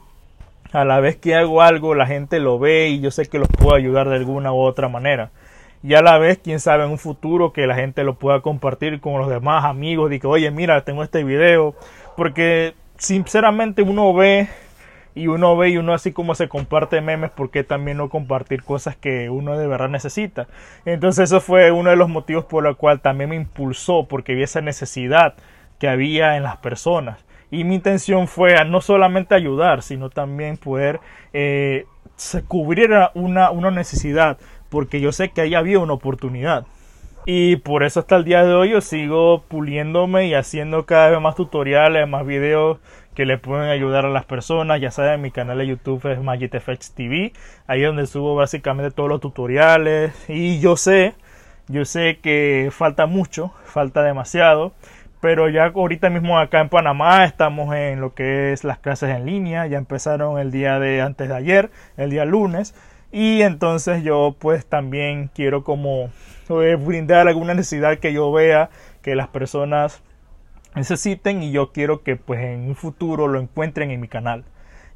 a 0.73 0.85
la 0.85 1.01
vez 1.01 1.17
que 1.17 1.35
hago 1.35 1.63
algo, 1.63 1.95
la 1.95 2.07
gente 2.07 2.39
lo 2.41 2.59
ve 2.59 2.89
y 2.89 3.01
yo 3.01 3.11
sé 3.11 3.27
que 3.27 3.39
los 3.39 3.49
puedo 3.49 3.75
ayudar 3.75 4.09
de 4.09 4.17
alguna 4.17 4.53
u 4.53 4.59
otra 4.61 4.89
manera. 4.89 5.31
Y 5.83 5.95
a 5.95 6.03
la 6.03 6.19
vez, 6.19 6.39
quién 6.43 6.61
sabe 6.61 6.85
en 6.85 6.91
un 6.91 6.99
futuro 6.99 7.53
que 7.53 7.67
la 7.67 7.75
gente 7.75 8.05
lo 8.05 8.15
pueda 8.19 8.41
compartir 8.41 9.01
con 9.01 9.19
los 9.19 9.31
demás 9.31 9.65
amigos 9.65 10.13
y 10.13 10.21
que, 10.21 10.27
oye, 10.27 10.51
mira, 10.51 10.85
tengo 10.85 11.03
este 11.03 11.25
video. 11.25 11.75
Porque 12.17 12.75
sinceramente 12.99 13.81
uno 13.83 14.13
ve 14.13 14.49
y 15.15 15.27
uno 15.27 15.57
ve 15.57 15.71
y 15.71 15.79
uno 15.79 15.95
así 15.95 16.13
como 16.13 16.35
se 16.35 16.49
comparte 16.49 17.01
memes, 17.01 17.31
porque 17.31 17.65
también 17.65 17.97
no 17.97 18.11
compartir 18.11 18.63
cosas 18.63 18.95
que 18.95 19.31
uno 19.31 19.57
de 19.57 19.67
verdad 19.67 19.89
necesita. 19.89 20.49
Entonces 20.85 21.31
eso 21.31 21.41
fue 21.41 21.73
uno 21.73 21.91
de 21.91 21.97
los 21.97 22.11
motivos 22.11 22.45
por 22.45 22.67
el 22.67 22.77
cual 22.77 23.01
también 23.01 23.31
me 23.31 23.37
impulsó, 23.37 24.07
porque 24.07 24.35
vi 24.35 24.43
esa 24.43 24.61
necesidad 24.61 25.35
que 25.79 25.89
había 25.89 26.37
en 26.37 26.43
las 26.43 26.59
personas. 26.59 27.25
Y 27.51 27.65
mi 27.65 27.75
intención 27.75 28.29
fue 28.29 28.65
no 28.65 28.81
solamente 28.81 29.35
ayudar, 29.35 29.83
sino 29.83 30.11
también 30.11 30.57
poder 30.57 31.01
eh, 31.33 31.87
cubrir 32.47 32.91
una, 33.15 33.51
una 33.51 33.71
necesidad, 33.71 34.39
porque 34.69 35.01
yo 35.01 35.13
sé 35.13 35.31
que 35.31 35.41
ahí 35.41 35.55
había 35.55 35.79
una 35.79 35.95
oportunidad. 35.95 36.67
Y 37.27 37.57
por 37.57 37.83
eso 37.83 38.01
hasta 38.01 38.17
el 38.17 38.25
día 38.25 38.45
de 38.45 38.55
hoy 38.55 38.71
yo 38.71 38.81
sigo 38.81 39.43
puliéndome 39.49 40.27
y 40.27 40.35
haciendo 40.35 40.87
cada 40.87 41.11
vez 41.11 41.21
más 41.21 41.35
tutoriales, 41.35 42.09
más 42.09 42.27
videos 42.27 42.79
que 43.15 43.27
le 43.27 43.37
pueden 43.37 43.69
ayudar 43.69 44.07
a 44.07 44.11
las 44.11 44.25
personas. 44.25 44.81
Ya 44.81 44.91
saben, 44.91 45.21
mi 45.21 45.31
canal 45.31 45.59
de 45.59 45.67
YouTube 45.67 46.07
es 46.11 46.21
MagicFX 46.23 46.95
TV. 46.95 47.33
Ahí 47.67 47.83
es 47.83 47.87
donde 47.87 48.07
subo 48.07 48.35
básicamente 48.35 48.91
todos 48.91 49.09
los 49.09 49.21
tutoriales. 49.21 50.13
Y 50.29 50.61
yo 50.61 50.77
sé, 50.77 51.15
yo 51.69 51.85
sé 51.85 52.21
que 52.23 52.71
falta 52.73 53.07
mucho, 53.07 53.53
falta 53.65 54.03
demasiado 54.03 54.73
pero 55.21 55.49
ya 55.49 55.67
ahorita 55.67 56.11
mismo 56.11 56.39
acá 56.39 56.61
en 56.61 56.69
Panamá 56.69 57.25
estamos 57.25 57.75
en 57.75 58.01
lo 58.01 58.15
que 58.15 58.53
es 58.53 58.65
las 58.65 58.79
clases 58.79 59.11
en 59.11 59.27
línea, 59.27 59.67
ya 59.67 59.79
empezaron 59.79 60.39
el 60.39 60.51
día 60.51 60.79
de 60.79 61.01
antes 61.03 61.29
de 61.29 61.35
ayer, 61.35 61.71
el 61.97 62.11
día 62.11 62.25
lunes, 62.25 62.75
y 63.13 63.43
entonces 63.43 64.03
yo 64.03 64.37
pues 64.39 64.67
también 64.67 65.31
quiero 65.35 65.65
como 65.65 66.11
eh, 66.49 66.77
brindar 66.77 67.29
alguna 67.29 67.55
necesidad 67.55 67.99
que 67.99 68.13
yo 68.13 68.31
vea 68.33 68.71
que 69.03 69.15
las 69.15 69.29
personas 69.29 70.03
necesiten 70.75 71.43
y 71.43 71.51
yo 71.53 71.73
quiero 71.73 72.03
que 72.03 72.17
pues 72.17 72.41
en 72.41 72.69
un 72.69 72.77
futuro 72.77 73.29
lo 73.29 73.41
encuentren 73.41 73.91
en 73.91 74.01
mi 74.01 74.09
canal. 74.09 74.45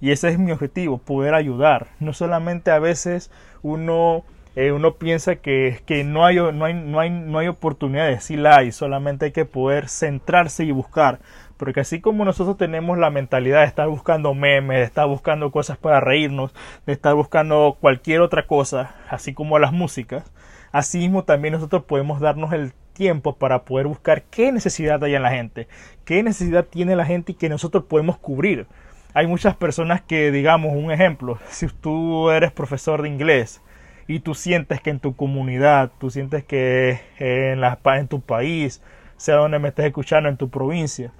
Y 0.01 0.11
ese 0.11 0.29
es 0.29 0.39
mi 0.39 0.53
objetivo, 0.53 0.99
poder 0.99 1.35
ayudar. 1.35 1.87
No 1.99 2.13
solamente 2.13 2.71
a 2.71 2.79
veces 2.79 3.31
uno 3.63 4.25
eh, 4.57 4.73
uno 4.73 4.95
piensa 4.95 5.37
que, 5.37 5.81
que 5.87 6.05
no, 6.05 6.25
hay, 6.25 6.37
no, 6.37 6.65
hay, 6.65 6.75
no, 6.75 7.01
hay, 7.01 7.11
no 7.11 7.39
hay 7.39 7.49
oportunidades, 7.49 8.25
sí 8.25 8.37
la 8.37 8.71
solamente 8.71 9.27
hay 9.27 9.33
que 9.33 9.45
poder 9.45 9.89
centrarse 9.89 10.65
y 10.65 10.71
buscar. 10.71 11.19
Porque 11.57 11.81
así 11.81 12.01
como 12.01 12.25
nosotros 12.25 12.57
tenemos 12.57 12.99
la 12.99 13.11
mentalidad 13.11 13.61
de 13.61 13.67
estar 13.67 13.89
buscando 13.89 14.35
memes, 14.35 14.79
de 14.79 14.85
estar 14.85 15.07
buscando 15.07 15.51
cosas 15.51 15.79
para 15.79 16.01
reírnos, 16.01 16.53
de 16.87 16.93
estar 16.93 17.15
buscando 17.15 17.77
cualquier 17.81 18.21
otra 18.21 18.47
cosa, 18.47 18.97
así 19.09 19.35
como 19.35 19.59
las 19.59 19.73
músicas, 19.73 20.33
así 20.73 20.99
mismo 20.99 21.25
también 21.25 21.55
nosotros 21.55 21.85
podemos 21.85 22.21
darnos 22.21 22.53
el 22.53 22.73
tiempo 22.93 23.37
para 23.37 23.65
poder 23.65 23.87
buscar 23.87 24.23
qué 24.23 24.53
necesidad 24.53 25.03
hay 25.05 25.15
en 25.15 25.23
la 25.23 25.31
gente, 25.31 25.69
qué 26.05 26.23
necesidad 26.23 26.65
tiene 26.65 26.97
la 26.97 27.07
gente 27.07 27.33
y 27.33 27.35
que 27.37 27.49
nosotros 27.49 27.85
podemos 27.85 28.19
cubrir. 28.19 28.67
Hay 29.13 29.27
muchas 29.29 29.55
personas 29.55 30.03
que, 30.03 30.33
digamos, 30.33 30.73
un 30.75 30.91
ejemplo, 30.91 31.39
si 31.49 31.69
tú 31.69 32.31
eres 32.31 32.51
profesor 32.53 33.03
de 33.03 33.09
inglés, 33.09 33.61
y 34.07 34.21
tú 34.21 34.35
sientes 34.35 34.81
que 34.81 34.91
en 34.91 35.01
tu 35.01 35.17
comunidad, 35.17 35.91
tú 35.99 36.11
sientes 36.11 36.45
que 36.45 37.01
en, 37.19 37.61
la, 37.61 37.79
en 37.85 38.09
tu 38.09 38.21
país, 38.21 38.83
sea 39.17 39.37
donde 39.37 39.59
me 39.59 39.69
estés 39.69 39.87
escuchando, 39.87 40.29
en 40.29 40.37
tu 40.37 40.51
provincia, 40.51 41.13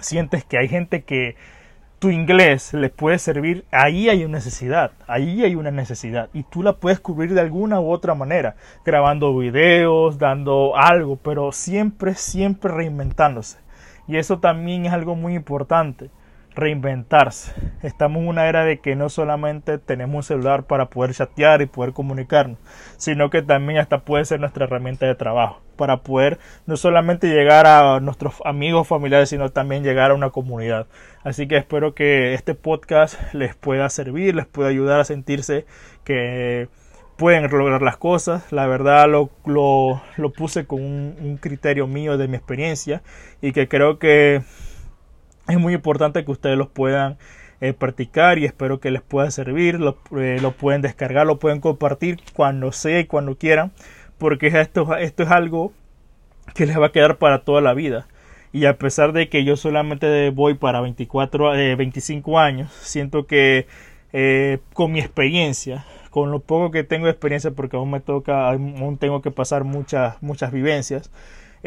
sientes 0.00 0.44
que 0.44 0.58
hay 0.58 0.68
gente 0.68 1.04
que 1.04 1.36
tu 1.98 2.10
inglés 2.10 2.74
le 2.74 2.90
puede 2.90 3.18
servir, 3.18 3.64
ahí 3.70 4.08
hay 4.08 4.24
una 4.24 4.38
necesidad, 4.38 4.92
ahí 5.06 5.42
hay 5.42 5.54
una 5.54 5.70
necesidad 5.70 6.28
y 6.34 6.42
tú 6.42 6.62
la 6.62 6.74
puedes 6.74 7.00
cubrir 7.00 7.32
de 7.32 7.40
alguna 7.40 7.80
u 7.80 7.90
otra 7.90 8.14
manera, 8.14 8.56
grabando 8.84 9.36
videos, 9.36 10.18
dando 10.18 10.76
algo, 10.76 11.16
pero 11.16 11.52
siempre, 11.52 12.14
siempre 12.14 12.72
reinventándose. 12.72 13.58
Y 14.08 14.18
eso 14.18 14.38
también 14.38 14.86
es 14.86 14.92
algo 14.92 15.16
muy 15.16 15.34
importante 15.34 16.10
reinventarse. 16.56 17.52
Estamos 17.82 18.22
en 18.22 18.28
una 18.28 18.48
era 18.48 18.64
de 18.64 18.78
que 18.78 18.96
no 18.96 19.08
solamente 19.08 19.78
tenemos 19.78 20.16
un 20.16 20.22
celular 20.22 20.64
para 20.64 20.86
poder 20.86 21.14
chatear 21.14 21.62
y 21.62 21.66
poder 21.66 21.92
comunicarnos, 21.92 22.58
sino 22.96 23.30
que 23.30 23.42
también 23.42 23.78
hasta 23.78 24.00
puede 24.00 24.24
ser 24.24 24.40
nuestra 24.40 24.64
herramienta 24.64 25.06
de 25.06 25.14
trabajo 25.14 25.60
para 25.76 25.98
poder 25.98 26.38
no 26.66 26.76
solamente 26.76 27.28
llegar 27.28 27.66
a 27.66 28.00
nuestros 28.00 28.36
amigos, 28.44 28.88
familiares, 28.88 29.28
sino 29.28 29.50
también 29.50 29.84
llegar 29.84 30.10
a 30.10 30.14
una 30.14 30.30
comunidad. 30.30 30.86
Así 31.22 31.46
que 31.46 31.58
espero 31.58 31.94
que 31.94 32.34
este 32.34 32.54
podcast 32.54 33.20
les 33.34 33.54
pueda 33.54 33.88
servir, 33.90 34.34
les 34.34 34.46
pueda 34.46 34.70
ayudar 34.70 35.00
a 35.00 35.04
sentirse 35.04 35.66
que 36.04 36.68
pueden 37.16 37.50
lograr 37.50 37.82
las 37.82 37.98
cosas. 37.98 38.50
La 38.50 38.66
verdad 38.66 39.08
lo, 39.08 39.30
lo, 39.44 40.00
lo 40.16 40.32
puse 40.32 40.66
con 40.66 40.82
un, 40.82 41.16
un 41.20 41.36
criterio 41.36 41.86
mío 41.86 42.16
de 42.16 42.28
mi 42.28 42.36
experiencia 42.36 43.02
y 43.42 43.52
que 43.52 43.68
creo 43.68 43.98
que 43.98 44.42
es 45.48 45.58
muy 45.58 45.74
importante 45.74 46.24
que 46.24 46.30
ustedes 46.30 46.56
los 46.56 46.68
puedan 46.68 47.18
eh, 47.60 47.72
practicar 47.72 48.38
y 48.38 48.44
espero 48.44 48.80
que 48.80 48.90
les 48.90 49.02
pueda 49.02 49.30
servir. 49.30 49.80
Lo, 49.80 49.98
eh, 50.18 50.38
lo, 50.40 50.52
pueden 50.52 50.82
descargar, 50.82 51.26
lo 51.26 51.38
pueden 51.38 51.60
compartir 51.60 52.18
cuando 52.34 52.72
sea 52.72 53.00
y 53.00 53.06
cuando 53.06 53.36
quieran, 53.36 53.72
porque 54.18 54.48
esto, 54.48 54.96
esto 54.96 55.22
es 55.22 55.30
algo 55.30 55.72
que 56.54 56.66
les 56.66 56.78
va 56.78 56.86
a 56.86 56.92
quedar 56.92 57.18
para 57.18 57.44
toda 57.44 57.60
la 57.60 57.74
vida. 57.74 58.06
Y 58.52 58.64
a 58.66 58.78
pesar 58.78 59.12
de 59.12 59.28
que 59.28 59.44
yo 59.44 59.56
solamente 59.56 60.30
voy 60.30 60.54
para 60.54 60.80
24, 60.80 61.54
eh, 61.56 61.76
25 61.76 62.38
años, 62.38 62.72
siento 62.72 63.26
que 63.26 63.66
eh, 64.12 64.60
con 64.72 64.92
mi 64.92 65.00
experiencia, 65.00 65.84
con 66.10 66.30
lo 66.30 66.40
poco 66.40 66.70
que 66.70 66.84
tengo 66.84 67.04
de 67.06 67.12
experiencia, 67.12 67.50
porque 67.50 67.76
aún 67.76 67.90
me 67.90 68.00
toca, 68.00 68.48
aún 68.48 68.96
tengo 68.98 69.20
que 69.20 69.30
pasar 69.30 69.64
muchas, 69.64 70.22
muchas 70.22 70.52
vivencias, 70.52 71.10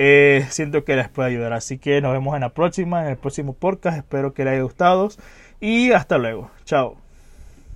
eh, 0.01 0.45
siento 0.49 0.85
que 0.85 0.95
les 0.95 1.09
puede 1.09 1.27
ayudar. 1.27 1.51
Así 1.51 1.77
que 1.77 1.99
nos 1.99 2.13
vemos 2.13 2.33
en 2.33 2.41
la 2.41 2.53
próxima, 2.53 3.03
en 3.03 3.09
el 3.09 3.17
próximo 3.17 3.53
podcast. 3.53 3.97
Espero 3.97 4.33
que 4.33 4.45
les 4.45 4.53
haya 4.53 4.63
gustado 4.63 5.09
y 5.59 5.91
hasta 5.91 6.17
luego. 6.17 6.49
Chao. 6.63 7.08